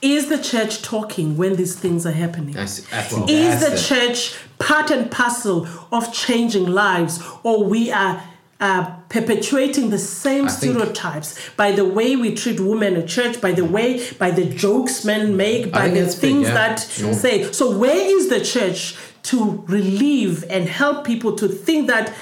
[0.01, 2.57] Is the church talking when these things are happening?
[2.57, 2.83] I, see.
[2.95, 8.23] I think Is that's the church part and parcel of changing lives, or we are
[8.60, 13.63] uh, perpetuating the same stereotypes by the way we treat women in church, by the
[13.65, 16.54] way, by the jokes men make, by the big, things yeah.
[16.54, 17.13] that Sure.
[17.13, 17.52] say.
[17.52, 22.13] So, where is the church to relieve and help people to think that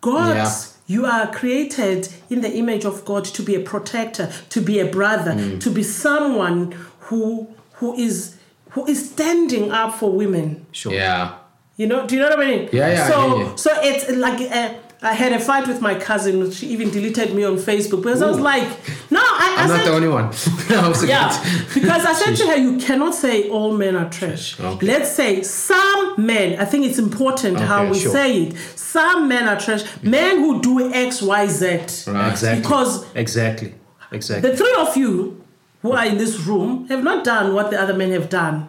[0.00, 0.52] God, Yeah.
[0.86, 4.86] you are created in the image of God to be a protector, to be a
[4.86, 5.60] brother, Mm.
[5.60, 6.74] to be someone
[7.06, 8.34] who who is
[8.70, 10.64] who is standing up for women.
[10.72, 10.92] Sure.
[10.94, 11.32] Yeah.
[11.76, 12.68] You know, do you know what I mean?
[12.72, 14.68] Yeah, yeah, So, so it's like uh,
[15.02, 16.50] I had a fight with my cousin.
[16.52, 18.62] She even deleted me on Facebook because I was like,
[19.10, 20.26] no, I, I I'm not said, the only one.
[20.70, 24.60] I yeah, like, because I said to her, you cannot say all men are trash.
[24.60, 24.86] Okay.
[24.86, 26.58] Let's say some men.
[26.60, 28.12] I think it's important how we sure.
[28.12, 28.56] say it.
[28.76, 29.82] Some men are trash.
[30.02, 31.66] Men who do X, Y, Z.
[32.10, 32.30] Right.
[32.30, 32.62] Exactly.
[32.62, 33.74] Because exactly.
[34.12, 34.50] Exactly.
[34.50, 35.42] the three of you
[35.80, 38.68] who are in this room have not done what the other men have done.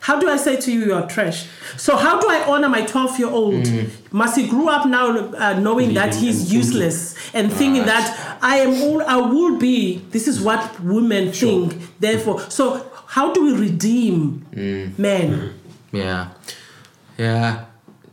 [0.00, 1.46] How do I say to you, you are trash?
[1.76, 3.66] So how do I honor my 12 year old?
[4.12, 8.82] Must he grew up now uh, knowing that he's useless and thinking that I am
[8.82, 12.40] all, I will be, this is what women think, therefore.
[12.50, 14.44] So how do we redeem
[14.98, 15.54] men?
[15.92, 16.28] Yeah,
[17.16, 17.64] yeah.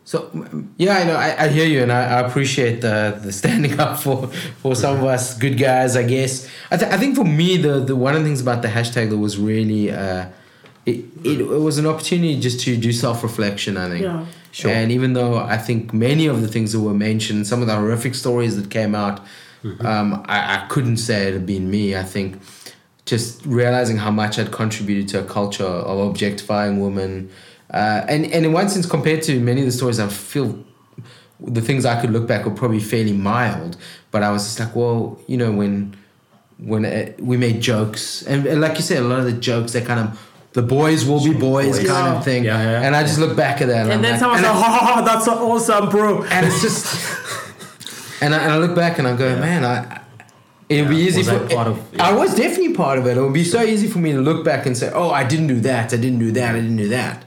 [0.05, 1.15] So mm, yeah, I know.
[1.15, 4.27] I, I hear you, and I, I appreciate the the standing up for
[4.61, 5.95] for some of us good guys.
[5.97, 6.47] I guess.
[6.71, 9.09] I, th- I think for me, the the one of the things about the hashtag
[9.09, 9.91] that was really.
[9.91, 10.27] Uh,
[10.85, 14.03] it, it, it was an opportunity just to do self reflection, I think.
[14.03, 14.25] Yeah.
[14.51, 14.69] Sure.
[14.69, 17.75] And even though I think many of the things that were mentioned, some of the
[17.75, 19.19] horrific stories that came out,
[19.79, 21.95] um, I, I couldn't say it had been me.
[21.95, 22.39] I think
[23.05, 27.31] just realizing how much I'd contributed to a culture of objectifying women.
[27.71, 30.63] Uh, and, and in one sense, compared to many of the stories, I feel
[31.39, 33.77] the things I could look back were probably fairly mild.
[34.11, 35.95] But I was just like, well, you know, when
[36.59, 39.73] when uh we made jokes, and, and like you said, a lot of the jokes,
[39.73, 41.87] they kind of the boys will be boys Boys.
[41.87, 42.17] kind Yeah.
[42.17, 42.43] of thing.
[42.43, 44.45] Yeah, yeah, and I just look back at that, and, And I'm then like, someone's
[44.45, 46.23] and like, I- oh, that's so awesome, bro.
[46.23, 46.85] and it's just
[48.21, 49.99] and I, and I look back and I go man I
[50.69, 53.21] it would be easy for that part of- I was definitely part of it it
[53.21, 55.59] would be so easy for me to look back and say oh I didn't do
[55.61, 57.25] that I didn't do that I didn't do that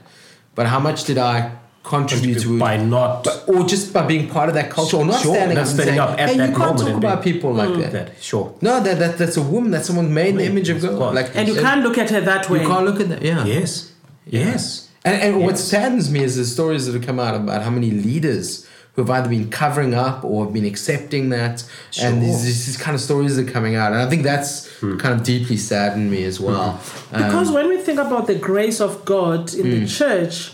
[0.55, 1.51] but how much did I
[1.93, 5.21] contribute to by not but, or just by being part of that culture or not
[5.21, 7.51] Sure, standing not up and standing up at hey that you can't talk about people
[7.61, 8.07] like that that.
[8.29, 8.45] Sure.
[8.61, 11.15] no that, that that's a woman that's someone made in the image of God God.
[11.19, 12.61] like And you said, can't look at her that way.
[12.61, 13.91] you can't look at that yeah Yes.
[14.25, 14.89] Yes.
[15.05, 17.91] and, and what saddens me is the stories that have come out about how many
[17.91, 21.63] leaders who have either been covering up or have been accepting that.
[21.91, 22.07] Sure.
[22.07, 23.93] And these, these kind of stories that are coming out.
[23.93, 24.97] And I think that's Hmm.
[24.97, 26.81] kind of deeply saddened me as well.
[27.13, 30.51] Um, Because when we think about the grace of God in the church,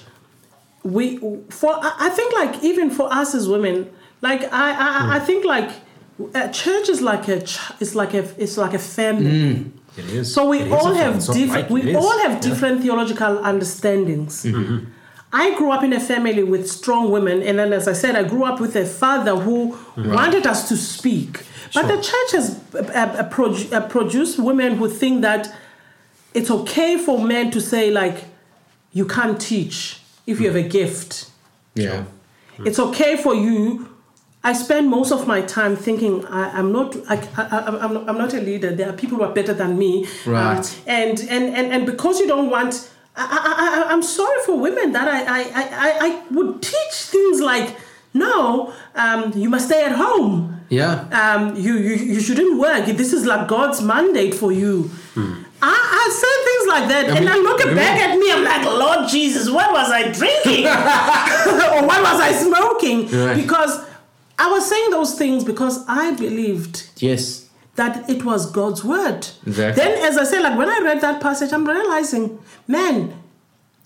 [0.83, 1.17] we
[1.49, 3.89] for I I think like even for us as women,
[4.21, 5.69] like I I, I think like
[6.35, 7.37] a church is like a
[7.79, 9.71] it's like a it's like a family.
[9.97, 10.33] It is.
[10.33, 11.51] So we It is all a have different.
[11.51, 11.95] like We it is.
[11.95, 12.39] all have Yeah.
[12.39, 12.49] Mm-hmm.
[12.49, 14.45] different theological understandings.
[15.35, 18.23] I grew up in a family with strong women, and then, as I said, I
[18.23, 21.43] grew up with a father who wanted us to speak.
[21.73, 25.51] But the church has uh, uh, produ- uh, produced women who think that
[26.35, 28.25] it's okay for men to say like,
[28.91, 31.29] "You can't teach if you have a gift."
[31.75, 32.03] yeah.
[32.65, 33.89] It's okay for you.
[34.43, 38.09] I spend most of my time thinking I, I'm not I, I, I'm, I'm not
[38.09, 38.75] I'm not a leader.
[38.75, 40.05] There are people who are better than me.
[40.27, 40.81] Um, Right.
[40.85, 44.91] and, and and and because you don't want, I, I, I, I'm sorry for women
[44.91, 47.75] that I I, I, I- I would teach things like
[48.13, 50.61] no, um, you must stay at home.
[50.69, 51.05] Yeah.
[51.21, 52.85] Um, you, you you shouldn't work.
[52.85, 54.91] This is like God's mandate for you.
[55.65, 58.31] I, I said things like that, and mean, I look remember- back at me.
[58.31, 63.07] I'm like, Lord Jesus, what was I drinking, or what was I smoking?
[63.09, 63.37] Right.
[63.37, 63.79] Because
[64.37, 67.47] I was saying those things because I believed Yes.
[67.75, 69.25] that it was God's word.
[69.47, 69.83] Exactly.
[69.83, 73.13] Then, as I said, like when I read that passage, I'm realizing, man,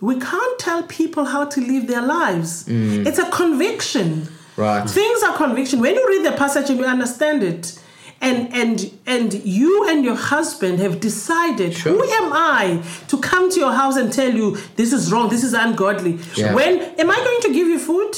[0.01, 2.63] we can't tell people how to live their lives.
[2.65, 3.05] Mm.
[3.05, 4.27] It's a conviction.
[4.55, 4.89] Right.
[4.89, 5.79] Things are conviction.
[5.79, 7.79] When you read the passage and you understand it,
[8.21, 11.93] and and and you and your husband have decided, Sure.
[11.93, 15.43] who am I to come to your house and tell you this is wrong, this
[15.43, 16.19] is ungodly?
[16.35, 16.53] Yeah.
[16.53, 18.13] When am I going to give you food?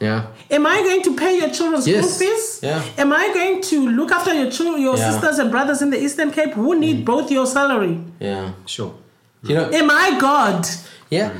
[0.00, 0.26] Yeah.
[0.50, 2.18] Am I going to pay your children's school Yes.
[2.18, 2.60] fees?
[2.62, 2.82] Yeah.
[2.98, 5.10] Am I going to look after your children, your Yeah.
[5.10, 6.78] sisters and brothers in the Eastern Cape who Mm.
[6.78, 7.98] need both your salary?
[8.20, 8.50] Yeah.
[8.66, 8.92] Sure.
[9.42, 10.66] You know, Am I God?
[11.10, 11.30] Yeah.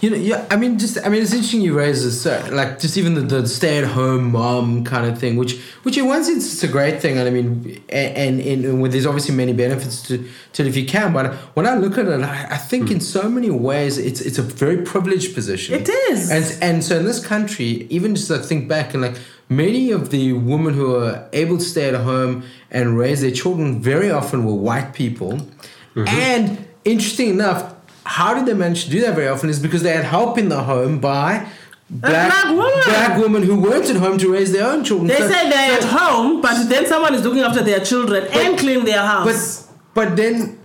[0.00, 0.46] You know, yeah.
[0.50, 3.20] I mean, just I mean, it's interesting you raise this, uh, like just even the,
[3.20, 7.18] the stay-at-home mom kind of thing, which which in one sense it's a great thing,
[7.18, 10.76] and I mean, and and, and with, there's obviously many benefits to to it if
[10.76, 11.12] you can.
[11.12, 14.38] But when I look at it, I, I think in so many ways it's it's
[14.38, 15.74] a very privileged position.
[15.74, 16.30] It is.
[16.30, 19.16] and and so in this country, even just like think back and like
[19.50, 23.82] many of the women who are able to stay at home and raise their children
[23.82, 25.46] very often were white people,
[25.94, 29.92] and interesting enough, how did they manage to do that very often is because they
[29.92, 31.46] had help in the home by
[31.90, 32.80] black, black woman.
[32.86, 35.08] black women who weren't at home to raise their own children.
[35.08, 38.26] They So- say they're so- at home, but then someone is looking after their children
[38.32, 39.66] and clean their house.
[39.94, 40.58] but but then,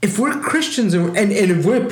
[0.00, 1.84] if we're Christians and and, and if we're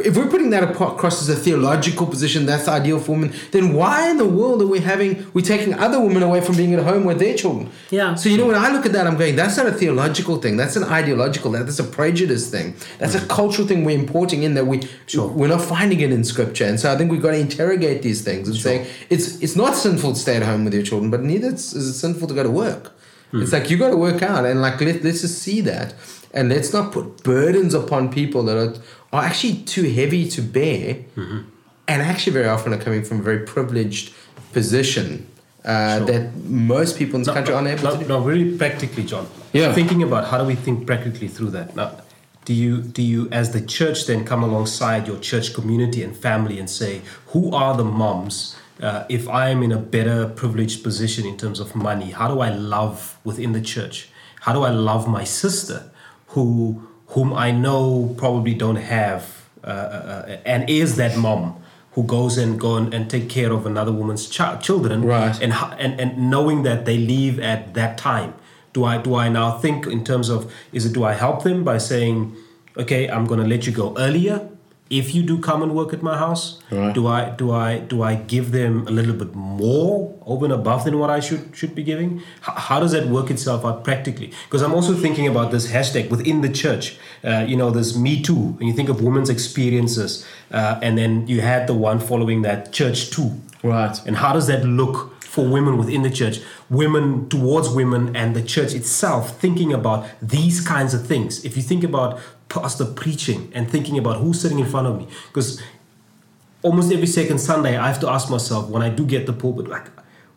[0.00, 3.34] if we're putting that across as a theological position, that's ideal for women.
[3.50, 6.74] Then why in the world are we having we're taking other women away from being
[6.74, 7.70] at home with their children?
[7.90, 8.14] Yeah.
[8.14, 10.56] So you know when I look at that, I'm going, that's not a theological thing.
[10.56, 11.50] That's an ideological.
[11.52, 12.76] That, that's a prejudice thing.
[12.98, 13.28] That's a mm.
[13.28, 15.28] cultural thing we're importing in that we Sure.
[15.28, 16.64] we're not finding it in scripture.
[16.64, 19.74] And so I think we've got to interrogate these things and say it's it's not
[19.74, 22.34] sinful to stay at home with your children, but neither is is it sinful to
[22.34, 22.92] go to work.
[23.30, 23.42] Hmm.
[23.42, 25.94] It's like you got to work out and like let, let's just see that
[26.32, 28.74] and let's not put burdens upon people that are,
[29.12, 33.40] are actually too heavy to bear and actually very often are coming from a very
[33.46, 34.12] privileged
[34.52, 35.26] position
[35.64, 36.06] uh, Sure.
[36.06, 38.08] that most people in this country aren't able no, to do.
[38.08, 39.26] no, really practically, John.
[39.52, 39.72] Yeah.
[39.74, 41.74] Thinking about how do we think practically through that.
[41.76, 41.92] Now,
[42.44, 46.58] do you do you as the church then come alongside your church community and family
[46.58, 48.56] and say who are the moms?
[48.80, 52.40] Uh, if I am in a better privileged position in terms of money, how do
[52.40, 54.08] I love within the church?
[54.42, 55.90] How do I love my sister,
[56.28, 61.56] who whom I know probably don't have, uh, uh, and is that mom
[61.92, 65.40] who goes and go and, and take care of another woman's child, children, Right.
[65.42, 68.34] and, and and knowing that they leave at that time.
[68.74, 71.64] Do i do i now think in terms of is it do i help them
[71.64, 72.36] by saying
[72.76, 74.36] okay i'm going to let you go earlier
[74.90, 76.94] if you do come and work at my house, Right.
[76.94, 80.84] do I do I do I give them a little bit more over and above
[80.84, 82.10] than what I should should be giving?
[82.48, 84.32] H- how does that work itself out practically?
[84.46, 86.96] Because I'm also thinking about this hashtag within the church.
[87.24, 88.34] Uh, you know, this Me Too.
[88.58, 92.72] When you think of women's experiences, uh, and then you had the one following that
[92.72, 93.30] Church Too.
[93.62, 93.96] Right.
[94.06, 98.42] And how does that look for women within the church, women towards women, and the
[98.42, 101.44] church itself thinking about these kinds of things?
[101.44, 102.18] If you think about
[102.48, 105.60] pastor preaching and thinking about who's sitting in front of me, because
[106.62, 109.68] almost every second Sunday I have to ask myself when I do get the pulpit,
[109.68, 109.86] like,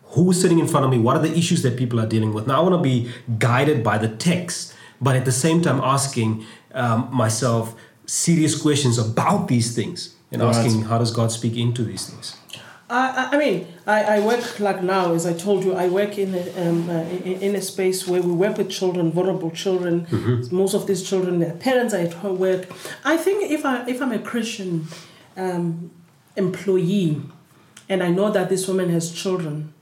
[0.04, 0.98] who's sitting in front of me?
[0.98, 2.46] What are the issues that people are dealing with?
[2.46, 6.44] Now I want to be guided by the text, but at the same time asking
[6.74, 7.74] um, myself
[8.06, 10.54] serious questions about these things and Right.
[10.54, 12.36] asking how does God speak into these things?
[12.92, 16.34] I, I- mean, I, I work like now, as I told you, I work in
[16.34, 17.02] a, um, uh,
[17.46, 20.06] in, a space where we work with children, vulnerable children.
[20.52, 22.62] Most of these children, their parents are at home work.
[23.04, 24.86] I think if I if I'm a Christian
[25.36, 25.90] um,
[26.36, 27.20] employee,
[27.88, 29.72] and I know that this woman has children,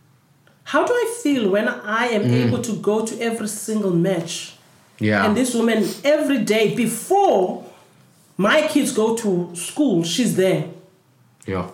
[0.65, 4.55] how do I feel when I am able to go to every single match?
[4.99, 5.25] Yeah.
[5.25, 7.65] And this woman every day before
[8.37, 10.65] my kids go to school, she's there.
[11.47, 11.69] yeah.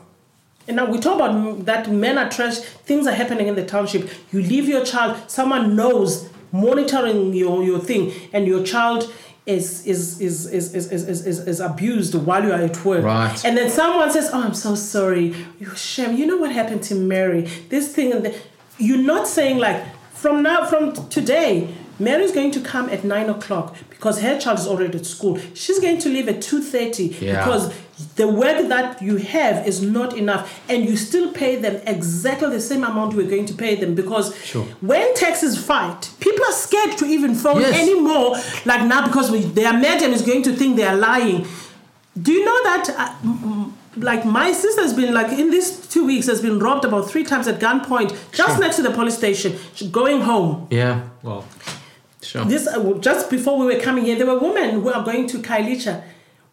[0.68, 4.10] And now we talk about that men are trash, things are happening in the township.
[4.32, 9.12] You leave your child, someone knows monitoring your, your thing, and your child
[9.46, 13.04] is is is is is, is, is, is, abused while you are at work.
[13.04, 13.44] Right.
[13.44, 15.36] And then someone says, Oh, I'm so sorry.
[15.60, 16.16] You shame.
[16.16, 17.42] You know what happened to Mary?
[17.68, 18.34] This thing and the,
[18.78, 23.74] you're not saying like from now from today, Mary's going to come at nine o'clock
[23.90, 25.38] because her child is already at school.
[25.54, 27.38] She's going to leave at two thirty Yeah.
[27.44, 27.72] because
[28.16, 32.60] the work that you have is not enough and you still pay them exactly the
[32.60, 34.64] same amount we're going to pay them because Sure.
[34.82, 37.74] when taxes fight people are scared to even phone Yes.
[37.80, 38.36] anymore
[38.66, 41.46] like now because we, their madam is going to think they are lying
[42.20, 45.86] do you know that uh, m- m- like my sister has been like in these
[45.88, 49.16] two weeks has been robbed about three times at gunpoint just next to the police
[49.16, 51.00] station She's going home Yeah.
[51.22, 51.46] Well,
[52.26, 52.44] Sure.
[52.44, 55.38] this uh, just before we were coming here, there were women who are going to
[55.38, 56.02] Khayelitsha,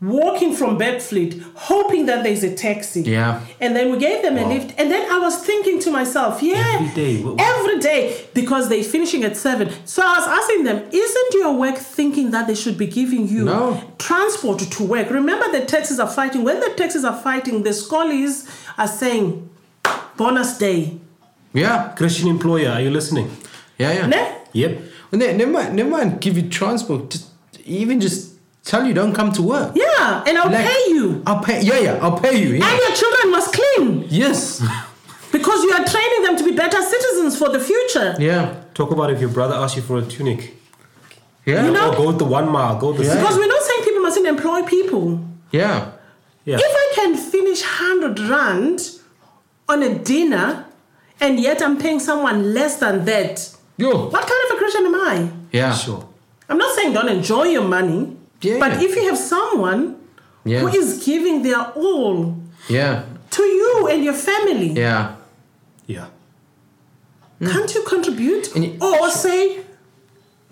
[0.01, 3.01] walking from Bedfleet, hoping that there's a taxi.
[3.03, 3.39] Yeah.
[3.61, 6.77] And then we gave them a lift, and then I was thinking to myself, yeah,
[6.79, 7.21] Every day.
[7.21, 9.69] Wh- every day, because they're finishing at seven.
[9.85, 13.45] So I was asking them, isn't your work thinking that they should be giving you
[13.45, 13.81] No.
[13.97, 15.09] transport to work?
[15.09, 16.43] Remember, the taxis are fighting.
[16.43, 18.45] When the taxis are fighting, the scholars
[18.77, 19.49] are saying,
[20.17, 20.99] bonus day.
[21.53, 21.93] Yeah.
[21.95, 23.29] Christian employer, are you listening?
[23.77, 23.93] Yeah.
[23.93, 24.07] Yeah.
[24.07, 24.37] Ne?
[24.53, 24.81] Yep.
[25.13, 27.11] And then never mind, never mind give you transport.
[27.11, 27.27] Just
[27.65, 28.33] even just
[28.65, 29.71] tell you don't come to work.
[29.75, 31.21] Yeah, and I'll Like- pay you.
[31.25, 31.61] I'll pay.
[31.61, 31.99] Yeah, yeah.
[32.01, 32.49] I'll pay you.
[32.55, 32.67] Yeah.
[32.69, 34.05] And your children must clean.
[34.09, 34.61] Yes.
[35.31, 38.15] Because you are training them to be better citizens for the future.
[38.19, 38.53] Yeah.
[38.75, 40.41] Talk about if your brother asks you for a tunic.
[41.43, 41.65] Yeah.
[41.65, 43.15] You know- Or go the one mile, go the Yeah.
[43.15, 45.19] Because we're not saying people mustn't employ people.
[45.51, 45.85] Yeah.
[46.45, 46.57] Yeah.
[46.59, 48.79] If I can finish 100 rand
[49.67, 50.65] on a dinner
[51.19, 53.89] and yet I'm paying someone less than that, Yo.
[54.15, 55.31] what kind of a Christian am I?
[55.51, 55.73] Yeah.
[55.73, 56.07] Sure.
[56.49, 58.59] I'm not saying don't enjoy your money, Yeah.
[58.59, 59.95] but if you have someone
[60.45, 60.59] Yeah.
[60.59, 62.35] who is giving their all
[62.67, 63.03] Yeah.
[63.31, 65.15] to you and your family, Yeah.
[65.87, 66.05] Yeah.
[67.39, 67.47] Hmm.
[67.47, 68.55] can't you contribute?
[68.55, 69.59] And you- or say,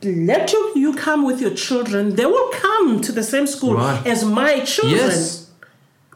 [0.04, 2.16] let you, you come with your children.
[2.16, 4.06] They will come to the same school Right.
[4.08, 4.98] as my children.
[5.10, 5.48] Yes.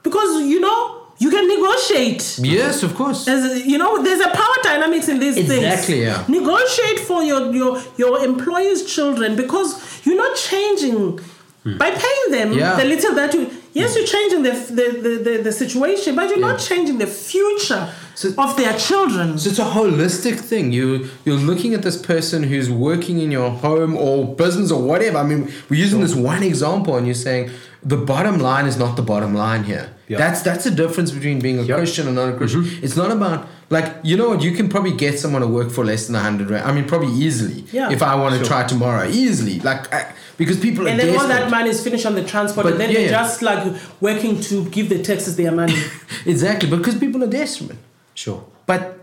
[0.04, 2.40] Because, you know, you can negotiate.
[2.42, 3.26] Yes, of course.
[3.26, 5.52] There's, you know, there's a power dynamics in these things.
[5.52, 6.26] Exactly, yeah.
[6.28, 11.18] Negotiate for your, your, your employer's children because you're not changing
[11.64, 11.78] hmm.
[11.78, 12.54] by paying them.
[12.54, 12.76] Yeah.
[12.76, 13.50] the little that you.
[13.72, 14.00] Yes, hmm.
[14.00, 18.34] you're changing the, the, the, the, the situation, but you're not changing the future So-
[18.38, 19.38] of their children.
[19.38, 20.74] So it's a holistic thing.
[20.74, 25.20] You you're looking at this person who's working in your home or business or whatever.
[25.20, 27.52] I mean, we're using this one example, and you're saying
[27.82, 29.95] the bottom line is not the bottom line here.
[30.08, 30.18] Yeah.
[30.18, 31.76] That's that's the difference between being a Yeah.
[31.78, 32.64] Christian and not a Christian.
[32.64, 32.84] Mm-hmm.
[32.86, 35.84] It's not about like you know what you can probably get someone to work for
[35.84, 36.66] less than a hundred rand.
[36.70, 37.64] I mean, probably easily.
[37.72, 37.92] Yeah.
[37.92, 38.48] If I want to Sure.
[38.48, 39.60] try tomorrow, easily.
[39.62, 42.66] Like I, because people are and then all that money is finished on the transport,
[42.66, 45.76] But and then yeah, they're just like working to give the taxes their money.
[46.26, 47.78] exactly because people are desperate.
[48.14, 48.44] Sure.
[48.68, 48.95] But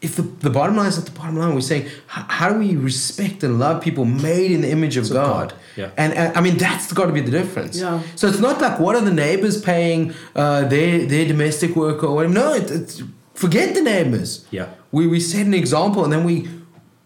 [0.00, 2.58] if the, the bottom line is not the bottom line, we're saying how, how do
[2.58, 5.50] we respect and love people made in the image of God?
[5.50, 5.90] God, yeah.
[5.96, 7.80] And, and I mean that's got to be the difference.
[7.80, 8.02] Yeah.
[8.14, 12.14] So it's not like what are the neighbors paying uh, their their domestic worker or
[12.16, 12.34] whatever.
[12.34, 13.02] No, it, it's
[13.34, 14.46] forget the neighbors.
[14.50, 14.68] Yeah.
[14.92, 16.48] We we set an example and then we.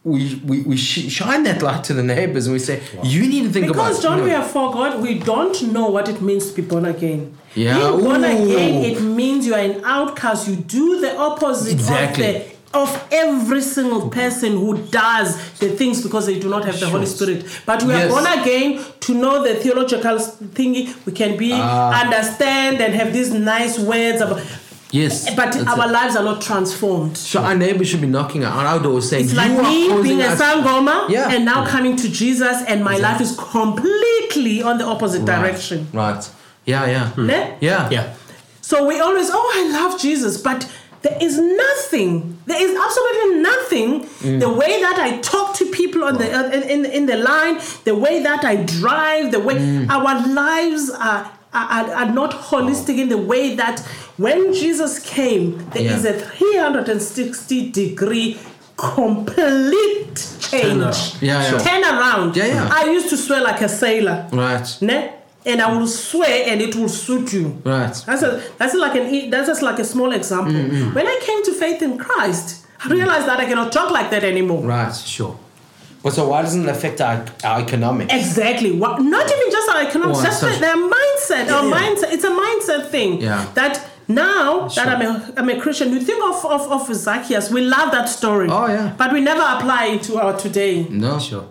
[0.05, 3.45] We, we, we sh- shine that light to the neighbors and we say you need
[3.45, 6.09] to think about Because John, you know, we are for God, we don't know what
[6.09, 7.38] it means to be born again.
[7.55, 8.24] Yeah, Being born ooh.
[8.24, 10.49] again, it means you are an outcast.
[10.49, 12.26] You do the opposite Exactly.
[12.26, 16.79] of the of every single person who does the things because they do not have
[16.81, 17.45] the Holy Spirit.
[17.66, 18.11] But we are Yes.
[18.11, 20.16] born again to know the theological
[20.55, 20.95] thingy.
[21.07, 22.03] We can be Ah.
[22.03, 24.41] understand and have these nice words about.
[24.91, 25.35] Yes.
[25.35, 25.93] But our it.
[25.93, 27.16] lives are not transformed.
[27.16, 30.03] So our neighbor should be knocking on our door saying, It's like "You me causing
[30.03, 31.31] being a us- sangoma Yeah.
[31.31, 35.41] and now coming to Jesus, and my life is completely on the opposite Right.
[35.41, 35.89] direction.
[35.93, 36.23] Right.
[36.66, 37.09] Yeah, yeah.
[37.16, 37.55] Ne?
[37.61, 37.89] Yeah.
[37.91, 38.05] Yeah.
[38.61, 40.66] So we always, oh, I love Jesus, but
[41.03, 42.38] there is nothing.
[42.46, 43.90] There is absolutely nothing.
[44.22, 44.40] Mm.
[44.40, 47.61] The way that I talk to people on the uh, in, in in the line,
[47.84, 49.88] the way that I drive, the way Mm.
[49.90, 51.30] our lives are.
[51.55, 53.80] Are, are not holistic in the way that
[54.16, 55.96] when Jesus came, there Yeah.
[55.98, 58.38] is a 360 degree
[58.78, 60.80] complete change.
[60.80, 61.20] Turnaround.
[61.22, 61.59] Yeah, yeah.
[61.59, 62.36] Turn around.
[62.36, 62.68] Yeah, yeah.
[62.72, 64.26] I used to swear like a sailor.
[64.32, 64.66] Right.
[64.80, 65.11] Ne?
[65.45, 67.61] And I will swear and it will suit you.
[67.64, 67.93] Right.
[68.07, 70.53] That's a that's like an e- that's just like a small example.
[70.53, 74.11] Mm, When I came to faith in Christ, I realized that I cannot talk like
[74.11, 74.62] that anymore.
[74.62, 74.95] Right.
[74.95, 75.36] Sure.
[76.03, 78.12] But so why doesn't it affect our, our economics?
[78.14, 78.72] Exactly.
[78.72, 79.01] What?
[79.03, 81.51] Not even just our economics, Oh, just such- their mindset.
[81.51, 81.76] Our Yeah.
[81.78, 82.12] mindset.
[82.12, 83.20] It's a mindset thing.
[83.20, 83.45] Yeah.
[83.55, 87.51] That now that I'm a, I'm a Christian, you think of, of of Zacchaeus.
[87.51, 88.49] We love that story.
[88.49, 88.95] Oh, yeah.
[88.97, 90.86] But we never apply it to our today.
[90.88, 91.18] No.
[91.18, 91.47] Sure.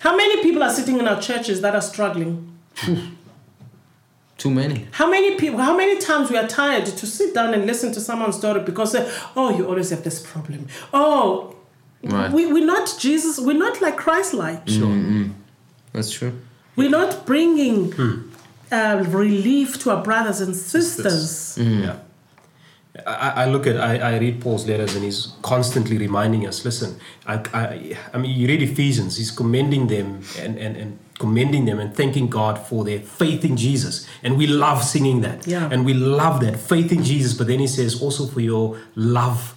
[0.00, 2.46] How many people are sitting in our churches that are struggling?
[4.40, 4.86] Too many.
[4.92, 5.58] How many people?
[5.60, 8.94] How many times we are tired to sit down and listen to someone's story because,
[8.94, 9.04] uh,
[9.36, 10.66] oh, you always have this problem.
[10.94, 11.54] Oh,
[12.02, 12.32] Right.
[12.32, 13.38] we we're not Jesus.
[13.38, 14.64] We're not like Christ-like.
[15.92, 16.32] That's true.
[16.76, 18.14] We're not bringing Hmm.
[18.72, 21.58] uh, relief to our brothers and sisters.
[21.58, 21.96] Yeah.
[23.06, 26.64] I, I I look at I, I read Paul's letters and he's constantly reminding us.
[26.64, 26.90] Listen,
[27.26, 29.18] I, I, I mean you read Ephesians.
[29.20, 33.56] He's commending them and, and, and commending them and thanking God for their faith in
[33.56, 34.08] Jesus.
[34.22, 35.46] And we love singing that.
[35.46, 35.68] Yeah.
[35.70, 37.34] And we love that faith in Jesus.
[37.34, 39.54] But then he says also for your love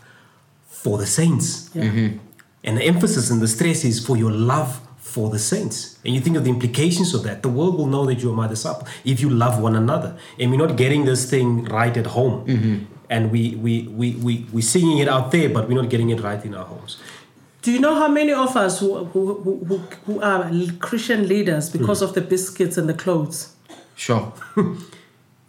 [0.67, 1.71] for the saints.
[1.73, 1.85] Yeah.
[1.85, 2.17] Mm-hmm.
[2.65, 5.99] And the emphasis and the stress is for your love for the saints.
[6.03, 7.41] And you think of the implications of that.
[7.41, 10.17] The world will know that you are my disciple if you love one another.
[10.39, 12.45] And we're not getting this thing right at home.
[12.45, 12.75] Mm-hmm.
[13.09, 16.19] And we, we, we, we, we're singing it out there, but we're not getting it
[16.21, 16.97] right in our homes.
[17.63, 21.69] Do you know how many of us who, who, who, who, who are Christian leaders
[21.69, 22.05] because Hmm.
[22.05, 23.53] of the biscuits and the clothes?
[23.95, 24.33] Sure.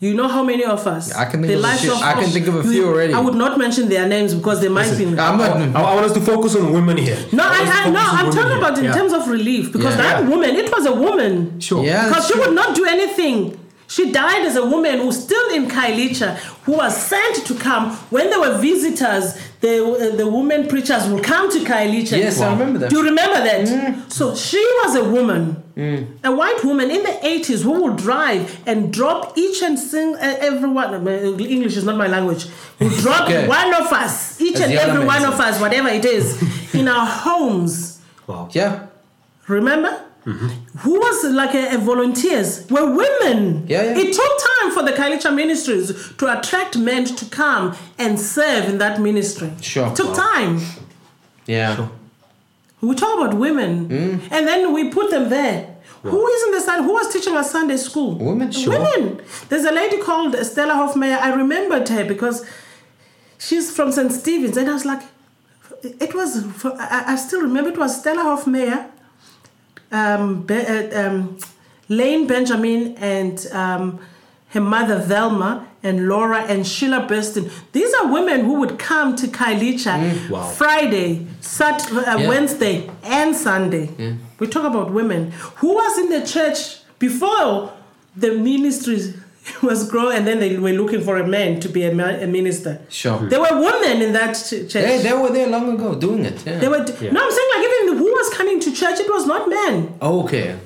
[0.00, 1.14] You know how many of us?
[1.14, 3.14] I can think the of a few- I can think of a you- few already.
[3.14, 5.06] I would not mention their names because they might be.
[5.06, 5.76] I'm I, not.
[5.76, 7.16] I want us to focus on women here.
[7.32, 8.58] No, want I, I, no, I'm talking here.
[8.58, 8.92] about in Yeah.
[8.98, 10.02] terms of relief because Yeah.
[10.02, 10.28] that Yeah.
[10.28, 11.58] woman, it was a woman.
[11.58, 11.82] Sure.
[11.82, 12.08] Yeah.
[12.08, 12.42] Because that's she true.
[12.42, 13.58] would not do anything.
[13.86, 16.36] She died as a woman who's still in Khayelitsha,
[16.66, 17.92] who was sent to come.
[18.10, 19.82] When there were visitors, the,
[20.12, 22.18] uh, the women preachers will come to Khayelitsha.
[22.18, 22.90] Yes, I remember that.
[22.90, 24.12] Do you remember that?
[24.12, 25.62] So she was a woman,
[26.22, 30.36] a white woman in the 80s who would drive and drop each and sing, uh,
[30.40, 31.06] everyone.
[31.08, 32.46] uh, English is not my language.
[32.80, 33.48] Would drop Okay.
[33.48, 37.06] one of us, each As and every one of us, whatever it is, in our
[37.06, 38.00] homes.
[38.26, 38.48] Wow.
[38.52, 38.86] Yeah.
[39.48, 40.00] Remember?
[40.24, 43.66] Who was like a, a volunteers were women.
[43.68, 43.98] Yeah, yeah.
[43.98, 48.78] It took time for the Khayelitsha ministries to attract men to come and serve in
[48.78, 49.52] that ministry.
[49.60, 49.88] Sure.
[49.88, 50.60] It took time.
[51.46, 51.88] Yeah.
[52.80, 54.28] We talk about women, mm.
[54.30, 55.74] and then we put them there.
[56.02, 56.84] Who is in the Sun?
[56.84, 58.16] Who was teaching us Sunday school?
[58.16, 58.78] Women, sure.
[58.78, 59.22] Women.
[59.48, 61.18] There's a lady called Stella Hofmeyer.
[61.18, 62.46] I remembered her because
[63.38, 64.12] she's from St.
[64.12, 65.02] Stephen's, and I was like,
[65.82, 66.44] it was.
[66.64, 68.90] I, I still remember it was Stella Hofmeyer,
[69.98, 71.38] um, Be, uh, um,
[71.88, 73.98] Lane Benjamin, and um,
[74.48, 77.50] her mother Velma, and Laura and Sheila Burston.
[77.72, 80.46] These are women who would come to Khayelitsha Wow.
[80.60, 82.28] Friday, Sat- uh, Yeah.
[82.28, 83.90] Wednesday, and Sunday.
[84.38, 86.58] We talk about women who was in the church
[86.98, 87.72] before
[88.16, 89.12] the ministry
[89.62, 92.26] was growing, and then they were looking for a man to be a, ma- a
[92.26, 92.80] minister.
[92.88, 93.18] Sure.
[93.28, 94.72] There were women in that ch- church.
[94.72, 96.44] They, they were there long ago doing it.
[96.46, 96.58] Yeah.
[96.58, 96.84] They were.
[97.00, 97.10] Yeah.
[97.10, 99.94] No, I'm saying like even who was coming to church, it was not men.
[100.00, 100.58] okay.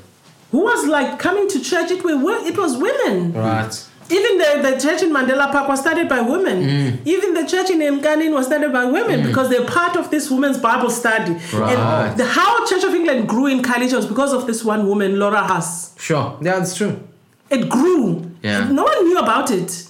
[0.50, 3.32] Who was like coming to church, it were it was women.
[3.34, 3.84] Right.
[4.10, 6.62] Even the, the church in Mandela Park was started by women.
[6.62, 7.06] Mm.
[7.06, 10.56] Even the church in Mkanin was started by women because they're part of this women's
[10.56, 11.32] Bible study.
[11.52, 11.76] Right.
[11.76, 15.18] And the, how Church of England grew in Khayelitsha was because of this one woman,
[15.18, 15.94] Laura Huss.
[16.00, 16.38] Sure.
[16.40, 17.06] Yeah, that's true.
[17.50, 18.27] It grew.
[18.42, 18.68] Yeah.
[18.68, 19.86] No one knew about it.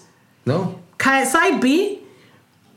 [0.46, 0.78] No.
[1.00, 2.00] Site B,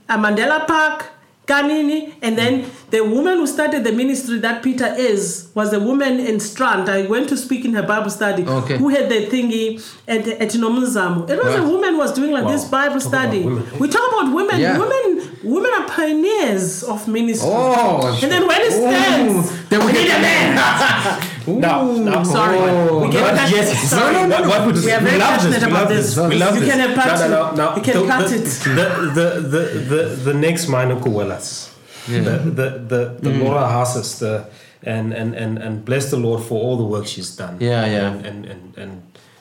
[0.10, 1.10] Mandela Park,
[1.48, 6.20] Kanini, and then the woman who started the ministry that Peter is was a woman
[6.20, 6.88] in Strand.
[6.88, 8.46] I went to speak in her Bible study.
[8.46, 8.78] Okay.
[8.78, 11.30] Who had the thingy at at Nomzamo.
[11.30, 12.52] It was a woman who was doing like Wow.
[12.52, 13.44] this Bible Talk study.
[13.80, 14.60] We talk about women.
[14.60, 14.78] Yeah.
[14.78, 17.50] Women women are pioneers of ministry.
[17.52, 18.20] Oh.
[18.22, 18.92] And then when it oh.
[18.92, 21.28] stands, then we we get need a man.
[21.48, 23.66] Now, now, Sorry, Oh, we get But passionate.
[23.66, 24.14] yes, Sorry.
[24.14, 26.18] no, no, no, what would We are very love passionate this, about love this.
[26.18, 26.70] We love You this.
[26.70, 27.76] can have no, no, no, no.
[27.76, 28.46] You can the, cut the, it.
[28.46, 31.74] The, the, the, the, the next minor Kuelas.
[32.08, 34.46] the the the, the Laura Haas's, the
[34.84, 37.58] and, and and and bless the Lord for all the work she's done.
[37.60, 38.08] Yeah, yeah.
[38.12, 38.92] And and and, and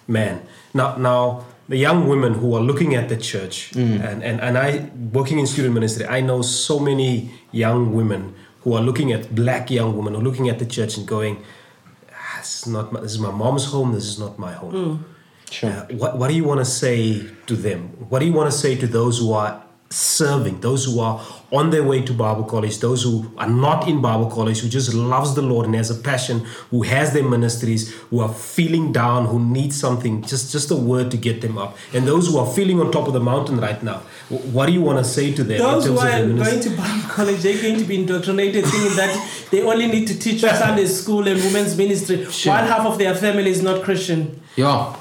[0.07, 0.43] man,
[0.75, 4.05] now now the young women who are looking at the church mm.
[4.05, 8.75] and, and and I working in student ministry, I know so many young women who
[8.75, 11.43] are looking at black young women who are looking at the church and going,
[12.41, 13.93] "Ah, this is not my, this is my mom's home.
[13.93, 15.05] This is not my home.
[15.51, 15.71] Sure.
[15.71, 17.81] Uh, what, what do you want to say to them?
[18.09, 19.63] What do you want to say to those who are
[19.93, 21.21] serving, those who are
[21.51, 24.95] on their way to Bible college, those who are not in Bible college, who just
[24.95, 29.27] loves the Lord and has a passion, who has their ministries, who are feeling down,
[29.27, 31.77] who need something, just, just a word to get them up.
[31.93, 34.81] And those who are feeling on top of the mountain right now, what do you
[34.81, 35.57] want to say to them?
[35.57, 37.97] in Those who terms of are their going to Bible college, they're going to be
[38.01, 42.53] indoctrinated thinking that they only need to teach Sunday school and women's ministry, Sure.
[42.53, 44.41] while half of their family is not Christian.
[44.55, 44.95] Yeah.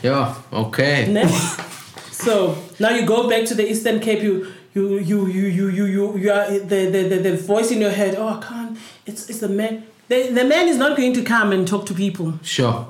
[0.00, 0.34] Yeah.
[0.52, 1.12] Okay.
[1.12, 1.26] Ne?
[2.12, 4.22] so now you go back to the Eastern Cape.
[4.22, 7.80] You you you you you you you, you are the, the, the, the voice in
[7.80, 8.14] your head.
[8.18, 8.78] Oh, I can't.
[9.06, 9.84] It's it's the man.
[10.08, 12.38] The, the man is not going to come and talk to people.
[12.42, 12.88] Sure.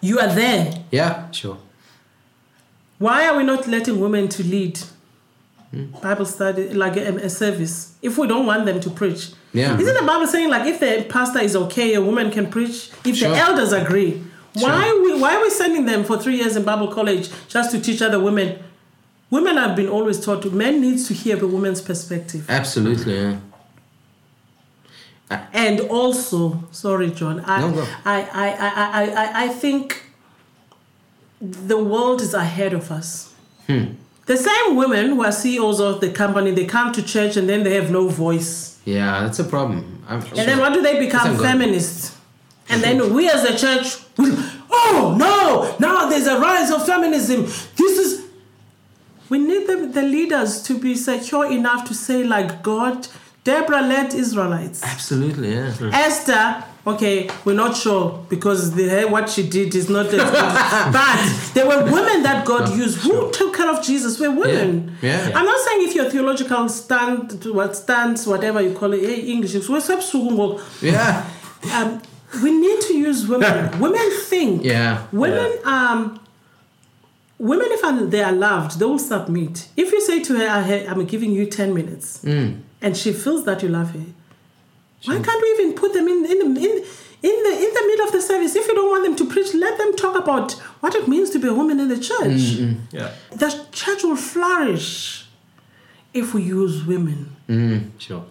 [0.00, 0.72] You are there.
[0.92, 1.30] Yeah.
[1.32, 1.58] Sure.
[2.98, 4.78] Why are we not letting women to lead
[5.72, 5.84] Hmm.
[6.02, 9.30] Bible study like a, a service if we don't want them to preach?
[9.52, 9.78] Yeah.
[9.78, 12.90] Isn't the Bible saying like if the pastor is okay, a woman can preach?
[13.04, 13.28] If Sure.
[13.30, 14.20] the elders agree,
[14.54, 17.70] why are we why are we sending them for three years in Bible college just
[17.70, 18.58] to teach other women?
[19.30, 22.50] Women have been always taught to men needs to hear the woman's perspective.
[22.50, 23.14] Absolutely.
[23.14, 23.38] Yeah.
[25.52, 27.86] And also, sorry, John, I, No, go.
[28.04, 30.02] I, I, I, I, I, think
[31.40, 33.32] the world is ahead of us.
[33.68, 33.92] Hmm.
[34.26, 37.62] The same women who are CEOs of the company, they come to church and then
[37.62, 38.80] they have no voice.
[38.84, 39.22] Yeah.
[39.22, 40.02] That's a problem.
[40.08, 41.28] I'm, And then what do they become?
[41.28, 41.60] That's not good.
[41.60, 42.16] Feminists.
[42.68, 44.30] And then we as a church, we,
[44.70, 47.42] oh no, now there's a rise of feminism.
[47.76, 48.29] This is.
[49.30, 53.06] We need the, the leaders to be secure enough to say, like God,
[53.44, 54.82] Deborah led Israelites.
[54.82, 55.54] Absolutely.
[55.54, 55.72] Yeah.
[55.92, 60.22] Esther, okay, we're not sure because the, what she did is not as good.
[60.92, 62.98] but there were women that God used.
[62.98, 64.20] Who took care of Jesus?
[64.20, 64.96] Were women.
[65.00, 65.38] Yeah, yeah.
[65.38, 69.54] I'm not saying if your theological stand, what stance, whatever you call it, eh, English,
[70.82, 71.26] Yeah.
[71.72, 72.02] um,
[72.42, 73.78] we need to use women.
[73.80, 74.64] women think.
[74.64, 75.06] Yeah.
[75.12, 76.19] Women, um,
[77.48, 79.54] women, if are- they are loved, they will submit.
[79.76, 82.48] If you say to her, "I- "I'm giving you ten minutes," Mm.
[82.84, 84.06] and she feels that you love her,
[85.06, 86.72] why can't we even put them in in the, in,
[87.30, 88.52] in the in the middle of the service?
[88.60, 91.38] If you don't want them to preach, let them talk about what it means to
[91.38, 92.42] be a woman in the church.
[92.60, 93.10] Mm, Yeah.
[93.42, 95.24] The church will flourish
[96.12, 97.18] if we use women.
[97.98, 98.24] Sure.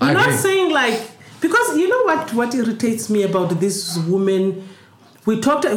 [0.00, 0.98] I I'm not saying like
[1.40, 4.67] because you know what what irritates me about this woman.
[5.28, 5.70] We talked uh,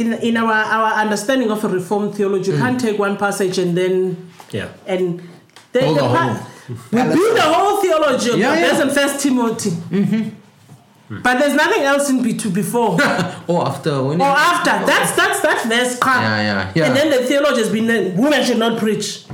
[0.00, 2.52] in in our our understanding of a reformed theology.
[2.52, 3.92] You can't take one passage and then
[4.50, 4.68] Yeah.
[4.92, 5.20] and
[5.72, 6.40] the, the on, pa- hold on.
[6.92, 8.60] we build the whole theology of Yeah, yeah.
[8.64, 9.72] there's in First Timothy.
[11.26, 12.92] But there's nothing else in be to before
[13.46, 14.70] or after when or after.
[14.90, 15.98] That's that's that verse.
[16.00, 16.86] Yeah, yeah, yeah.
[16.86, 17.86] And then the theology has been
[18.16, 19.26] women should not preach.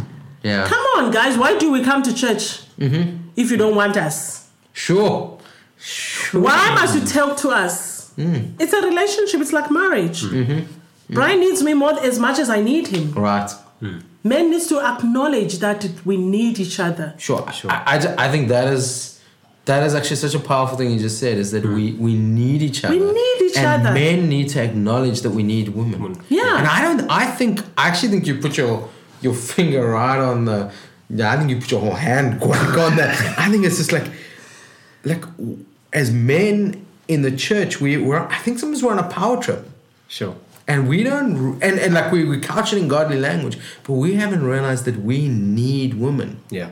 [0.43, 0.67] yeah.
[0.67, 1.39] Come on, guys.
[1.39, 2.45] Why do we come to church
[2.81, 3.03] Mm-hmm.
[3.37, 4.49] if you don't want us?
[4.73, 5.39] Sure.
[5.79, 6.41] Sure.
[6.43, 8.00] Why must you talk to us?
[8.17, 8.61] Mm.
[8.61, 9.41] It's a relationship.
[9.41, 10.23] It's like marriage.
[10.23, 11.15] Mm-hmm.
[11.15, 13.13] Brian needs me more as much as I need him.
[13.13, 13.51] Right.
[14.23, 17.15] Men needs to acknowledge that we need each other.
[17.19, 17.51] Sure.
[17.53, 17.71] sure.
[17.71, 19.21] I, I, I think that is
[19.65, 22.61] that is actually such a powerful thing you just said is that we we need
[22.63, 22.95] each other.
[22.95, 23.95] We need each and other.
[23.95, 26.21] Men need to acknowledge that we need women.
[26.29, 26.59] Yeah.
[26.59, 27.11] And I don't.
[27.11, 27.61] I think.
[27.79, 28.89] I actually think you put your
[29.23, 30.73] your finger right on the.
[31.09, 33.19] Yeah, I think you put your whole hand quite on that.
[33.39, 34.07] I think it's just like,
[35.05, 35.25] like,
[35.93, 38.25] as men in the church, we we're.
[38.37, 39.61] I think sometimes we're on a power trip.
[40.09, 40.35] Sure.
[40.69, 44.15] And we don't, and, and like we, we couch it in godly language, but we
[44.23, 46.31] haven't realized that we need women.
[46.49, 46.71] Yeah.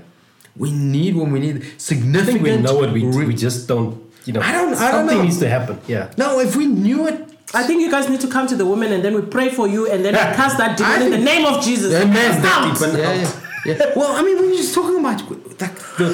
[0.56, 1.32] We need women.
[1.32, 1.78] We need significant.
[1.78, 2.26] I significant.
[2.26, 2.92] think we know it.
[2.92, 3.92] We, re- we just don't.
[4.24, 4.40] You know.
[4.40, 5.22] I don't- I don't Something know.
[5.24, 5.80] needs to happen.
[5.88, 6.12] Yeah.
[6.16, 7.18] no, if we knew it.
[7.54, 9.66] I think you guys need to come to the women and then we pray for
[9.66, 11.90] you and then we cast that demon I in the name of Jesus.
[11.94, 12.36] Amen.
[12.36, 12.92] It's out.
[12.98, 13.32] Yeah, yeah,
[13.64, 13.92] yeah.
[13.96, 15.18] Well, I mean, we're just talking about
[15.62, 16.08] like the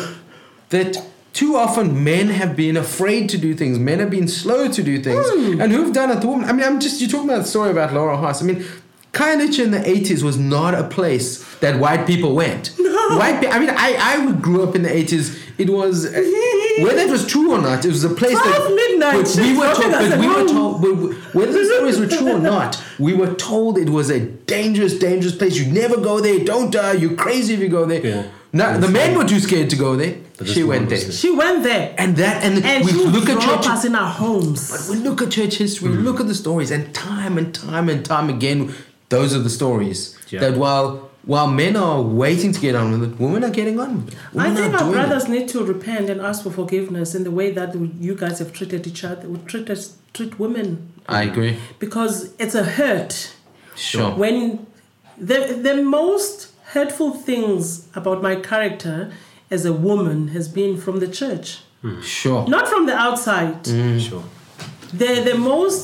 [0.70, 0.92] that
[1.34, 3.78] too often men have been afraid to do things.
[3.78, 5.26] Men have been slow to do things,
[5.60, 6.20] and who've done it?
[6.22, 6.48] The woman.
[6.48, 8.40] I mean, I'm just you're talking about the story about Laura Haas.
[8.42, 8.64] I mean.
[9.12, 12.74] Kainich in the 80s was not a place that white people went.
[12.80, 13.16] No.
[13.16, 15.38] White pe- I mean, I, I grew up in the 80s.
[15.56, 16.10] It was, uh,
[16.82, 18.72] whether it was true or not, it was a place that.
[18.74, 22.38] midnight, we were told, but we were told, we- whether the stories were true or
[22.54, 25.56] not, we were told it was a dangerous, dangerous place.
[25.56, 26.44] You never go there.
[26.44, 26.94] Don't die.
[26.94, 28.04] You're crazy if you go there.
[28.04, 28.26] Yeah.
[28.52, 30.16] No, the men were too scared to go there.
[30.44, 30.98] She went there.
[31.12, 31.94] She went there.
[31.96, 33.66] And that, and, And we look at church.
[33.66, 34.70] us in our homes.
[34.70, 36.02] But We look at church history, mm.
[36.02, 38.74] look at the stories, and time and time and time again,
[39.10, 40.18] those are the stories.
[40.30, 40.40] Yeah.
[40.40, 43.90] That while while men are waiting to get on with it, women are getting on
[44.04, 44.18] with it.
[44.36, 44.94] I Women think our doing it.
[44.96, 47.74] brothers need to repent and ask for forgiveness in the way that
[48.06, 51.56] you guys have treated each other, treat us, treat women, I agree.
[51.78, 53.32] because it's a hurt.
[53.76, 54.10] Sure.
[54.14, 54.66] When
[55.16, 59.12] the the most hurtful things about my character
[59.54, 61.46] as a woman has been from the church,
[61.82, 62.00] hmm.
[62.02, 62.42] Sure.
[62.56, 63.62] not from the outside.
[63.64, 64.00] Mm.
[64.08, 64.24] Sure.
[65.00, 65.82] The the most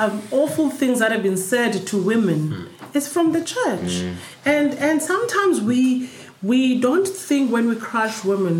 [0.00, 2.96] um, awful things that have been said to women hmm.
[2.98, 4.14] is from the church, hmm.
[4.54, 6.10] and and sometimes we
[6.42, 8.56] we don't think when we crush women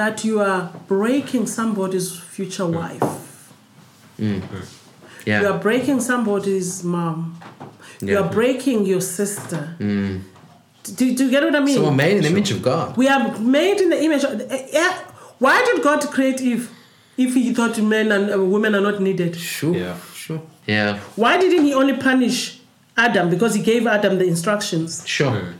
[0.00, 3.02] that you are breaking somebody's future wife.
[4.18, 4.42] You
[5.24, 5.50] Yeah.
[5.50, 7.18] are breaking somebody's mom.
[8.00, 8.08] Yeah.
[8.10, 9.62] You are breaking your sister.
[10.86, 11.74] Do, do you get what I mean?
[11.76, 12.96] So we're made in the image of God.
[12.96, 14.40] We are made in the image of.
[14.72, 14.92] Yeah.
[15.38, 16.70] Why did God create Eve
[17.16, 19.36] if He thought men and uh, women are not needed?
[19.36, 19.74] Sure.
[19.74, 19.96] Yeah.
[20.14, 20.40] Sure.
[20.66, 20.98] Yeah.
[21.16, 22.60] Why didn't He only punish
[22.96, 25.06] Adam because He gave Adam the instructions?
[25.06, 25.54] Sure.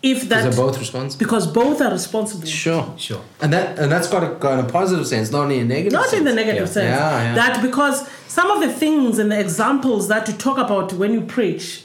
[0.00, 1.18] If Because that they're both responsible.
[1.18, 2.46] because both are responsible.
[2.46, 2.94] Sure.
[2.96, 3.20] Sure.
[3.40, 5.92] And that and that's got to go in a positive sense, not in a negative
[5.92, 6.20] Not sense.
[6.20, 6.72] in the negative Yeah.
[6.72, 6.98] sense.
[7.00, 7.34] Yeah, yeah.
[7.34, 11.22] That because some of the things and the examples that you talk about when you
[11.22, 11.84] preach,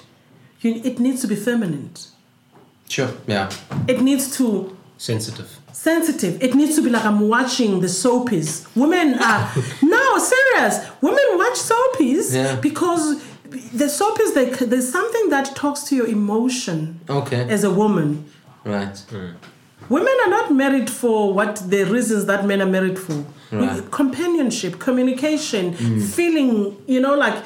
[0.61, 1.89] you, it needs to be feminine.
[2.89, 3.09] Sure.
[3.27, 3.49] Yeah.
[3.87, 5.49] It needs to Sensitive.
[5.71, 6.41] sensitive.
[6.41, 8.65] It needs to be like I'm watching the soapies.
[8.75, 10.85] Women are no serious.
[11.01, 12.55] Women watch soapies Yeah.
[12.61, 13.21] because
[13.73, 17.47] the soapies they, there's something that talks to your emotion Okay.
[17.49, 18.25] as a woman.
[18.63, 18.93] Right.
[19.11, 19.35] Mm.
[19.89, 23.25] Women are not married for what the reasons that men are married for.
[23.51, 23.91] Right.
[23.91, 26.01] Companionship, communication, mm.
[26.01, 27.43] feeling, you know, like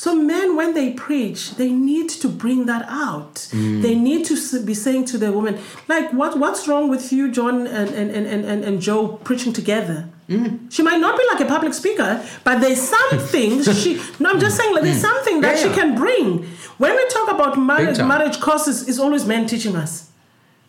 [0.00, 3.34] so men when they preach, they need to bring that out.
[3.52, 3.82] Mm.
[3.82, 7.66] They need to be saying to the woman, like, what what's wrong with you, John
[7.66, 10.08] and and, and, and, and, Joe preaching together?
[10.26, 10.72] Mm.
[10.72, 14.56] She might not be like a public speaker, but there's something she no, I'm just
[14.56, 15.10] saying like there's mm.
[15.10, 16.46] something that Yeah, she can bring.
[16.78, 20.08] When we talk about marriage, marriage courses, it's always men teaching us.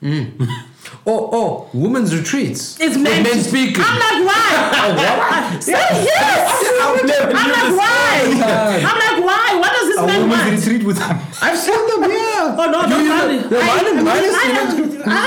[1.06, 2.80] Oh, oh, women's retreats.
[2.80, 3.82] It's With men, men speaking.
[3.84, 4.48] I'm like, why?
[5.54, 6.48] Oh, Say yes.
[6.82, 8.22] I've never I'm like, why?
[8.86, 9.58] I'm like, why?
[9.60, 10.52] What does this man want?
[10.52, 11.20] retreat with them.
[11.42, 12.56] I've seen them, yeah.
[12.58, 13.38] Oh no, don't worry.
[13.50, 14.38] No, mine- mine is I,
[15.06, 15.22] I,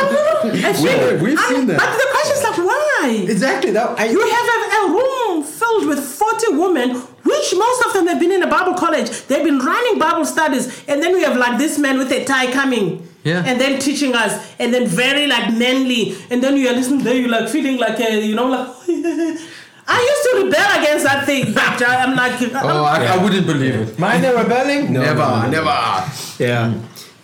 [0.68, 1.78] I, We- we've I'm- seen that.
[1.78, 3.26] But the question is like, why?
[3.30, 3.70] Exactly.
[3.72, 8.06] That I, You have a, a room filled with 40 women, which most of them
[8.08, 9.10] have been in a Bible college.
[9.26, 10.84] They've been running Bible studies.
[10.88, 13.08] And then we have like this man with a tie coming.
[13.24, 13.42] Yeah.
[13.44, 14.32] And then teaching us.
[14.58, 16.14] And then very like manly.
[16.30, 18.68] And then you are listening there, you're like feeling like, a, you know, like.
[19.86, 21.52] I used to rebel against that thing.
[21.52, 23.98] But I'm like, Oh, I, I wouldn't believe it.
[23.98, 24.92] Mine they're rebelling?
[24.92, 25.50] No, never, no, no, no.
[25.50, 26.10] never.
[26.38, 26.74] Yeah.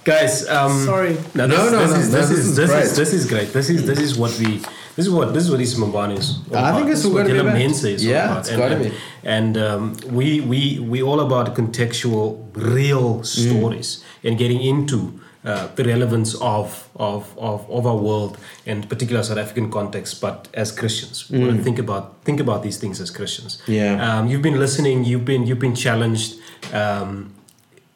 [0.05, 1.15] Guys, um, Sorry.
[1.35, 2.83] No, No, no, this is this, this is is this great.
[2.85, 3.53] is this is great.
[3.53, 4.59] This is this is what we
[4.97, 5.81] this is what this is what East is.
[5.83, 7.59] all I think it's This is what gotta be Gila about.
[7.59, 8.39] Mensa is all Yeah, about.
[8.41, 8.93] it's and, gotta be.
[9.25, 15.21] And um, we we we all about contextual, real stories and getting into.
[15.43, 18.37] Uh, the relevance of, of, of, of our world
[18.67, 22.63] and particular South African context, but as Christians, we want to think about think about
[22.63, 23.63] these things as Christians.
[23.67, 24.19] Yeah.
[24.19, 25.05] Um, you've been listening.
[25.05, 26.39] You've been you've been challenged.
[26.75, 27.33] Um,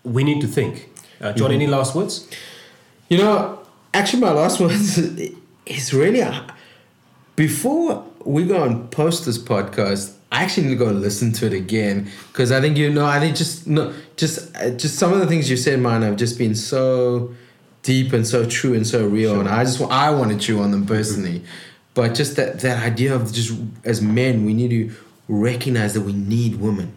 [0.04, 0.88] we need to think.
[1.20, 2.26] Uh, John, any last words?
[3.10, 3.58] You know,
[3.92, 4.96] actually, my last words
[5.66, 6.40] is really uh,
[7.36, 10.14] before we go and post this podcast.
[10.32, 13.06] I actually need to go and listen to it again because I think you know.
[13.06, 16.16] I think just no, just uh, just some of the things you said, man, have
[16.16, 17.34] just been so
[17.82, 20.70] deep and so true and so real, and I just I want to chew on
[20.70, 21.44] them personally.
[21.94, 24.94] But just that that idea of just as men, we need to
[25.28, 26.92] recognize that we need women,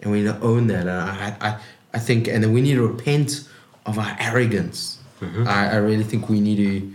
[0.00, 0.86] and we need to own that.
[0.86, 1.60] And I, I
[1.94, 3.48] I think, and then we need to repent
[3.86, 4.98] of our arrogance.
[5.46, 6.92] I, I really think we need to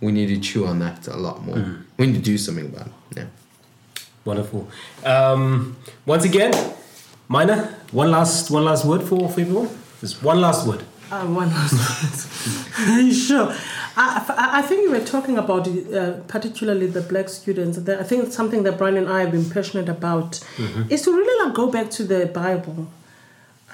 [0.00, 1.78] we need to chew on that a lot more.
[1.96, 2.92] We need to do something about it.
[3.16, 3.24] Yeah.
[4.24, 4.68] Wonderful.
[5.04, 5.76] Um,
[6.06, 6.52] once again,
[7.28, 9.68] Mina, one last one last word for, for everyone.
[10.00, 10.82] Just one last word.
[11.10, 13.12] Uh, one last word.
[13.12, 13.54] sure.
[13.96, 17.78] I, I I think you were talking about uh, particularly the black students.
[17.78, 20.40] I think it's something that Brian and I have been passionate about
[20.88, 22.88] is to really like go back to the Bible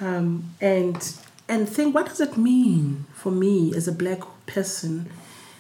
[0.00, 1.14] um, and
[1.48, 5.10] and think what does it mean for me as a black person?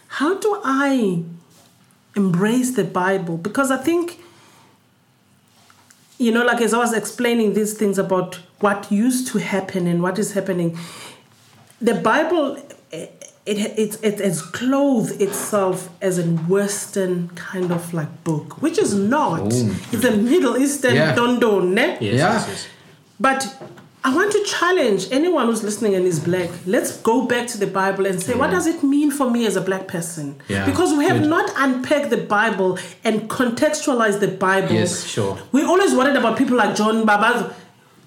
[0.08, 1.22] How do I
[2.14, 3.36] embrace the Bible?
[3.36, 4.20] Because I think
[6.18, 10.02] you know, like as I was explaining these things about what used to happen and
[10.02, 10.78] what is happening,
[11.80, 12.56] the Bible
[12.90, 13.12] it
[13.46, 19.40] it, it, has clothed itself as a Western kind of like book, which is not.
[19.52, 19.76] Oh.
[19.92, 21.14] It's a Middle Eastern Yeah.
[21.14, 21.96] dondon, ne?
[22.00, 22.32] Yes, Yeah.
[22.32, 22.66] yes, yes.
[23.20, 23.46] But
[24.06, 26.48] I want to challenge anyone who's listening and is black.
[26.64, 28.52] Let's go back to the Bible and say, what mm.
[28.52, 30.40] does it mean for me as a black person?
[30.46, 30.64] Yeah.
[30.64, 31.28] Because we have Good.
[31.28, 34.74] not unpacked the Bible and contextualized the Bible.
[34.74, 35.36] Yes, sure.
[35.50, 37.52] We always worried about people like John Baba.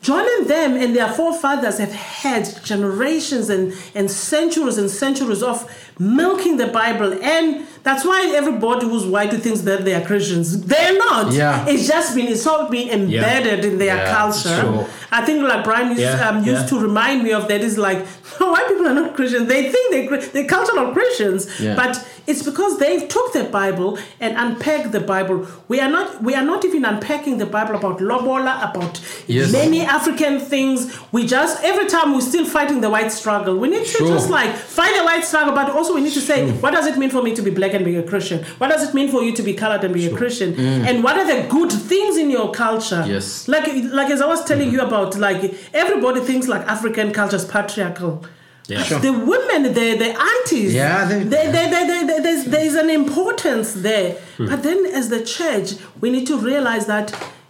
[0.02, 5.70] John and them and their forefathers have had generations and, and centuries and centuries of
[6.00, 7.14] milking the Bible.
[7.22, 11.34] And that's why everybody who's white thinks that they are Christians, they're not.
[11.34, 11.66] Yeah.
[11.68, 14.62] It's just been, it's all been embedded in their Yeah, culture.
[14.62, 14.88] sure.
[15.12, 16.68] I think like Brian used, Yeah, um, used yeah.
[16.68, 18.06] to remind me of that is like,
[18.40, 19.48] white people are not Christians.
[19.48, 21.60] They think they, they're cultural Christians.
[21.60, 21.76] Yeah.
[21.76, 25.48] But it's because they took the Bible and unpacked the Bible.
[25.68, 29.52] We are not we are not even unpacking the Bible about lobola, about Yes.
[29.52, 30.96] many African things.
[31.12, 33.58] We just every time we're still fighting the white struggle.
[33.58, 34.08] We need to Sure.
[34.10, 36.98] just like fight the white struggle, but also we need to say what does it
[36.98, 38.44] mean for me to be black and be a Christian?
[38.60, 40.50] What does it mean for you to be colored and be a Christian?
[40.60, 43.04] And what are the good things in your culture?
[43.08, 43.48] Yes.
[43.48, 43.68] Like
[44.00, 45.42] like as I was telling you about, like
[45.74, 48.26] everybody thinks like African culture is patriarchal.
[48.68, 48.84] Yeah.
[48.84, 49.00] Sure.
[49.00, 52.90] The women, the the aunties, Yeah, they- they, they, they, they, they- there's, there's an
[52.92, 54.18] importance there.
[54.38, 57.08] But then, as the church, we need to realize that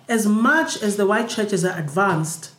[0.07, 2.51] as much as the white churches are advanced,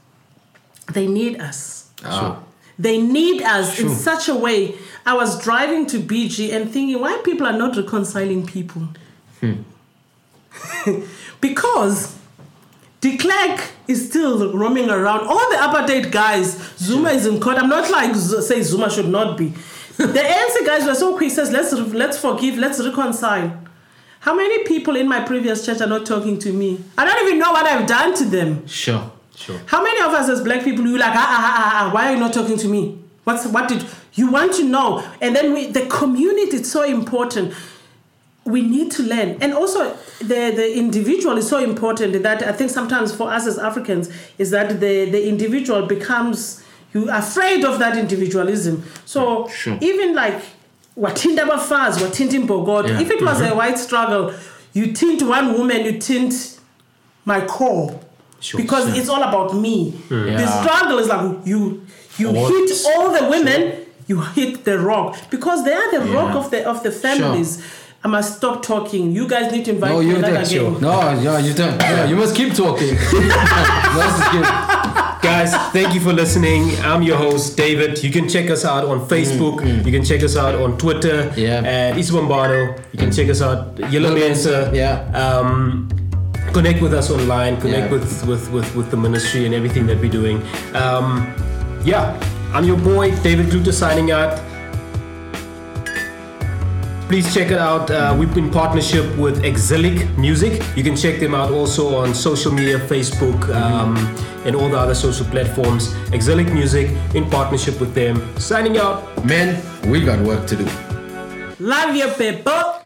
[0.92, 1.90] they need us.
[2.04, 2.38] Ah.
[2.80, 4.74] They need us in such a way.
[5.04, 8.88] I was driving to BG and thinking, why people are not reconciling people?
[9.40, 9.62] Hmm.
[11.42, 12.18] because
[13.02, 15.26] De Klerk is still roaming around.
[15.26, 17.58] All the apartheid guys, Zuma is in court.
[17.58, 19.52] I'm not like say Zuma should not be.
[19.98, 21.30] the ANC guys were so quick.
[21.30, 23.58] Says let's let's forgive, let's reconcile.
[24.20, 26.82] How many people in my previous church are not talking to me?
[26.96, 28.66] I don't even know what I've done to them.
[28.66, 29.10] Sure,
[29.40, 29.60] sure.
[29.66, 32.08] How many of us as black people you like ah, ah, ah, ah, ah, why
[32.08, 32.98] are you not talking to me?
[33.24, 33.84] What's what did
[34.14, 35.02] you want to know?
[35.20, 37.54] And then we the community is so important.
[38.44, 39.36] We need to learn.
[39.42, 43.58] And also the the individual is so important that I think sometimes for us as
[43.58, 46.62] Africans is that the the individual becomes
[46.94, 48.82] you afraid of that individualism.
[49.04, 49.78] So Sure.
[49.80, 50.40] even like
[50.96, 53.00] watinda bafazi watinda imbokodo Yeah.
[53.00, 54.32] if it was a white struggle
[54.74, 56.58] you tint one woman you tint
[57.24, 58.00] my core
[58.40, 58.96] Sure, because sure.
[58.98, 59.90] it's all about me.
[60.08, 60.24] Hmm.
[60.24, 60.62] The Yeah.
[60.62, 61.82] struggle is like you
[62.18, 63.72] you All- hit all the women,
[64.06, 67.58] you hit the rock because they are the rock of the of the families.
[68.02, 69.12] I must stop talking.
[69.12, 70.48] You guys need to invite No, me you another don't.
[70.48, 70.80] Sure.
[70.80, 71.76] No, no, you don't.
[71.78, 72.94] No, you must keep talking.
[73.12, 74.46] no, this is good.
[75.22, 76.62] Guys, thank you for listening.
[76.82, 78.02] I'm your host, David.
[78.02, 79.60] You can check us out on mm, Facebook.
[79.60, 79.84] Mm.
[79.84, 81.58] You can check us out on Twitter Yeah.
[81.60, 82.80] Uh, at Iswambano.
[82.92, 84.70] You can check us out, Yellow Mensa.
[84.72, 85.04] Yeah.
[85.12, 85.90] Um,
[86.52, 87.60] connect with us online.
[87.60, 87.98] Connect Yeah.
[87.98, 90.42] with, with, with, with the ministry and everything that we're doing.
[90.74, 91.32] Um,
[91.84, 92.18] yeah,
[92.52, 94.40] I'm your boy, David Kluter, signing out.
[97.08, 97.90] Please check it out.
[97.90, 100.62] Uh, we've been in partnership with Exilic Music.
[100.76, 103.96] You can check them out also on social media, Facebook, um,
[104.46, 105.92] and all the other social platforms.
[106.12, 108.14] Exilic Music in partnership with them.
[108.38, 109.02] Signing out.
[109.24, 110.68] Men, we got work to do.
[111.58, 112.79] Love you, people.